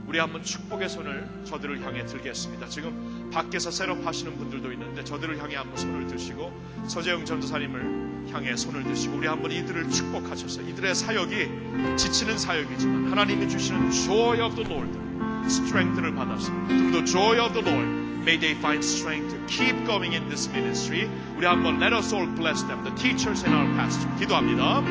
[0.07, 2.67] 우리 한번 축복의 손을 저들을 향해 들겠습니다.
[2.69, 6.53] 지금 밖에서 셋업 하시는 분들도 있는데 저들을 향해 한번 손을 드시고
[6.89, 13.93] 서재영 전도사님을 향해 손을 드시고 우리 한번 이들을 축복하셔서 이들의 사역이 지치는 사역이지만 하나님이 주시는
[13.93, 14.99] joy of the Lord
[15.47, 20.13] strength를 받아서 through the joy of the Lord may they find strength to keep going
[20.15, 21.09] in this ministry.
[21.37, 24.83] 우리 한번 let us all bless them the teachers and our pastor 기도합니다.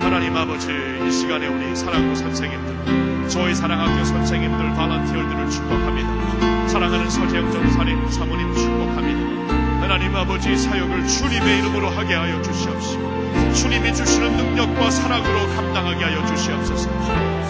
[0.00, 6.68] 하나님 아버지 이 시간에 우리 사랑하는 선생님들 저희 사랑학교 선생님들 발란티어들을 축복합니다.
[6.68, 9.82] 사랑하는 서재영 전사님 사모님 축복합니다.
[9.82, 16.88] 하나님 아버지 사역을 주님의 이름으로 하게 하여 주시옵시고 주님이 주시는 능력과 사랑으로 감당하게 하여 주시옵소서.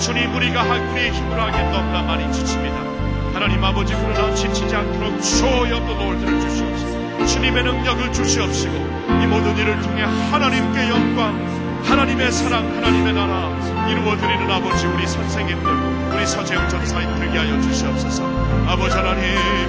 [0.01, 2.96] 주님 우리가 할 우리의 힘으로 하기엔 너무나 많이 지칩니다
[3.37, 10.05] 하나님 아버지 그러나 지치지 않도록 the Lord를 주시옵소서 주님의 능력을 주시옵시고 이 모든 일을 통해
[10.05, 11.37] 하나님께 영광
[11.85, 13.51] 하나님의 사랑, 하나님의 나라
[13.91, 15.71] 이루어드리는 아버지 우리 선생님들,
[16.15, 18.25] 우리 서재영 전사님 되게 하여 주시옵소서.
[18.67, 19.23] 아버지 하나님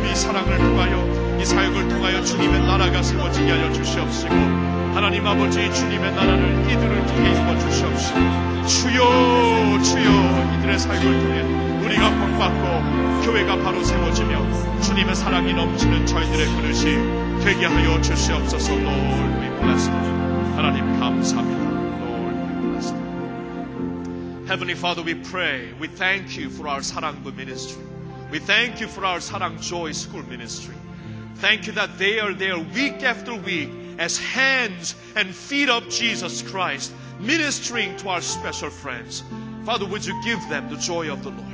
[0.05, 6.71] 이 사랑을 통하여 이 사역을 통하여 주님의 나라가 세워지게 하여 주시옵시고 하나님 아버지 주님의 나라를
[6.71, 8.19] 이들을 통해 입어 주시옵시고
[8.65, 17.44] 주여 주여 이들의 사역을 통해 우리가 복받고 교회가 바로 세워지며 주님의 사랑이 넘치는 저희들의 그릇이
[17.44, 21.62] 되게 하여 주시옵소서 Lord we bless you 하나님 감사합니다
[22.04, 27.82] Lord we bless you Heavenly Father we pray we thank you for our 사랑부 ministry
[28.30, 30.74] we thank you for our 사랑 joy school ministry
[31.42, 36.40] Thank you that they are there week after week as hands and feet of Jesus
[36.40, 39.24] Christ, ministering to our special friends.
[39.64, 41.45] Father, would you give them the joy of the Lord?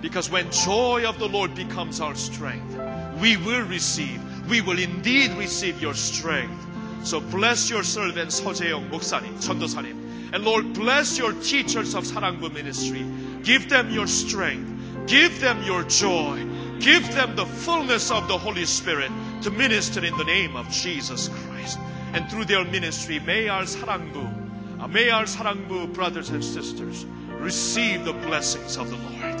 [0.00, 2.78] Because when joy of the Lord becomes our strength,
[3.20, 6.66] we will receive, we will indeed receive your strength.
[7.04, 10.32] So bless your servants, 서재영 목사님, 전도사님.
[10.34, 13.06] And Lord, bless your teachers of 사랑부 ministry.
[13.44, 15.06] Give them your strength.
[15.06, 16.44] Give them your joy.
[16.80, 21.28] Give them the fullness of the Holy Spirit to minister in the name of Jesus
[21.28, 21.78] Christ.
[22.14, 27.06] And through their ministry, may our 사랑부, uh, may our 사랑부 brothers and sisters
[27.38, 29.37] receive the blessings of the Lord.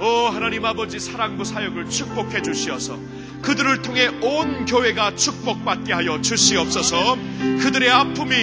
[0.00, 2.98] 오 하나님 아버지 사랑부 사역을 축복해 주시어서
[3.42, 7.18] 그들을 통해 온 교회가 축복받게 하여 주시옵소서.
[7.60, 8.34] 그들의 아픔이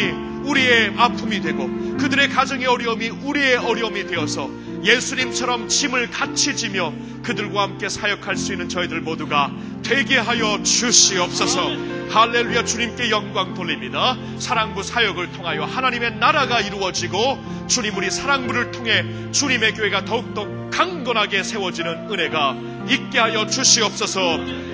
[0.45, 1.67] 우리의 아픔이 되고
[1.97, 4.51] 그들의 가정의 어려움이 우리의 어려움이 되어서
[4.83, 6.93] 예수님처럼 짐을 같이 지며
[7.27, 9.51] 그들과 함께 사역할 수 있는 저희들 모두가
[9.83, 11.71] 되게 하여 주시옵소서.
[12.09, 14.15] 할렐루야 주님께 영광 돌립니다.
[14.39, 17.37] 사랑부 사역을 통하여 하나님의 나라가 이루어지고
[17.67, 22.55] 주님 우리 사랑부를 통해 주님의 교회가 더욱더 강건하게 세워지는 은혜가
[22.89, 24.21] 있게 하여 주시옵소서.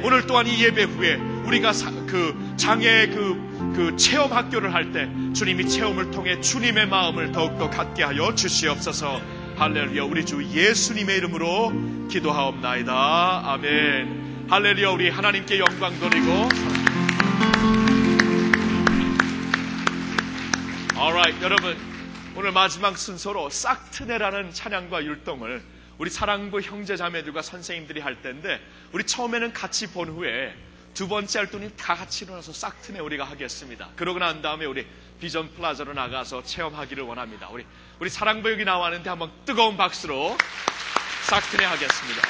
[0.04, 1.16] 오늘 또한 이 예배 후에
[1.46, 7.32] 우리가 사- 그 장애 그, 그 체험 학교를 할 때 주님이 체험을 통해 주님의 마음을
[7.32, 9.20] 더욱더 갖게 하여 주시옵소서.
[9.56, 13.54] 할렐루야 우리 주 예수님의 이름으로 기도하옵나이다.
[13.54, 14.48] 아멘.
[14.50, 16.50] 할렐루야 우리 하나님께 영광 돌리고
[20.98, 21.78] Alright 여러분
[22.36, 25.62] 오늘 마지막 순서로 싹트네라는 찬양과 율동을
[26.00, 28.60] 우리 사랑부 형제 자매들과 선생님들이 할 텐데
[28.92, 30.56] 우리 처음에는 같이 본 후에
[30.96, 33.90] 두 번째 활동이 다 같이 일어나서 싹트네 우리가 하겠습니다.
[33.96, 34.86] 그러고 난 다음에 우리
[35.20, 37.50] 비전 플라자로 나가서 체험하기를 원합니다.
[37.50, 37.66] 우리
[38.00, 40.36] 우리 사랑부 여기 나왔는데 한번 뜨거운 박수로
[41.28, 42.22] 싹트네 하겠습니다.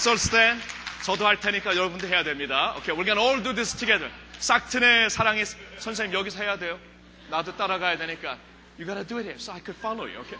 [0.00, 0.62] Stand.
[1.02, 2.74] 저도 할 테니까 여러분도 해야 됩니다.
[2.78, 4.10] Okay, we're gonna all do this together.
[4.38, 5.44] 싹튼의 사랑의
[5.78, 6.78] 선생님 여기서 해야 돼요.
[7.28, 8.38] 나도 따라가야 되니까.
[8.78, 10.20] You gotta do it here so I could follow you.
[10.20, 10.38] Okay?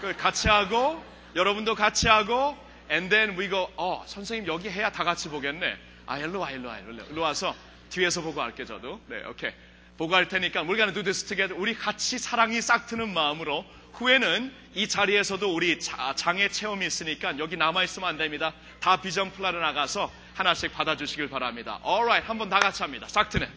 [0.00, 1.02] 그 같이 하고
[1.34, 2.56] 여러분도 같이 하고
[2.90, 3.68] and then we go.
[3.76, 5.76] 어, 선생님 여기 해야 다 같이 보겠네.
[6.06, 7.08] 아, 일로 와, 일로 와, 일로 와.
[7.10, 7.54] 일로 와서
[7.90, 9.00] 뒤에서 보고 할게 저도.
[9.06, 9.52] 네, 오케이.
[9.98, 11.56] 보고 할 테니까 we're gonna do.
[11.56, 13.64] 우리 같이 사랑이 싹트는 마음으로
[13.98, 18.52] 후에는 이 자리에서도 우리 자- 장애 체험이 있으니까 여기 남아 있으면 안 됩니다.
[18.80, 21.80] 다 비전 플라를 나가서 하나씩 받아주시길 바랍니다.
[21.84, 23.08] Alright, 한번 다 같이 합니다.
[23.08, 23.48] 싹트는.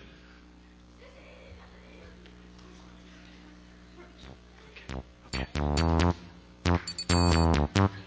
[6.63, 8.00] 싹트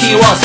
[0.00, 0.39] he was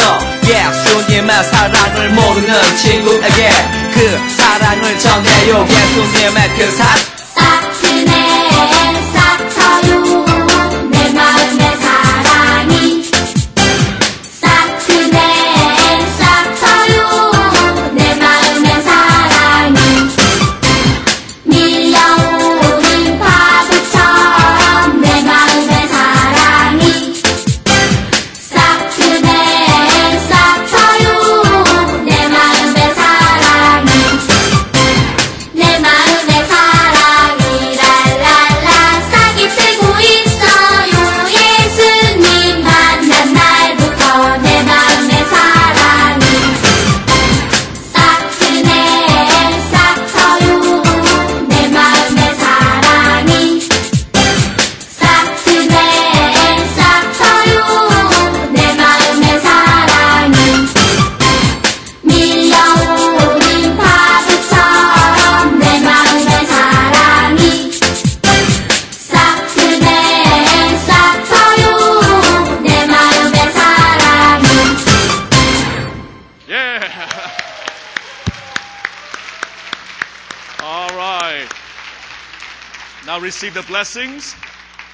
[83.96, 84.36] blessings.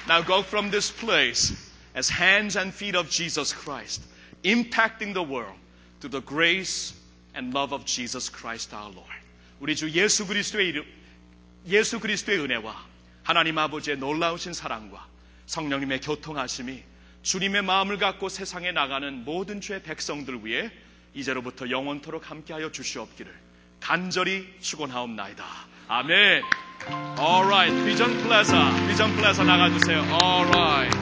[0.08, 4.02] Now go from this place as hands and feet of Jesus Christ,
[4.44, 5.58] impacting the world
[6.00, 6.94] to the grace
[7.34, 9.10] and love of Jesus Christ our Lord.
[9.60, 10.84] 우리 주 예수 그리스도의 이름,
[11.66, 12.74] 예수 그리스도의 은혜와
[13.22, 15.06] 하나님 아버지의 놀라우신 사랑과
[15.46, 16.82] 성령님의 교통하심이
[17.22, 20.70] 주님의 마음을 갖고 세상에 나가는 모든 주의 백성들 위해
[21.14, 23.32] 이제로부터 영원토록 함께하여 주시옵기를
[23.78, 25.44] 간절히 축원하옵나이다.
[25.88, 26.71] 아멘.
[27.18, 30.00] Alright, 비전 플라자, 비전 플라자 나가주세요.
[30.22, 30.96] Alright.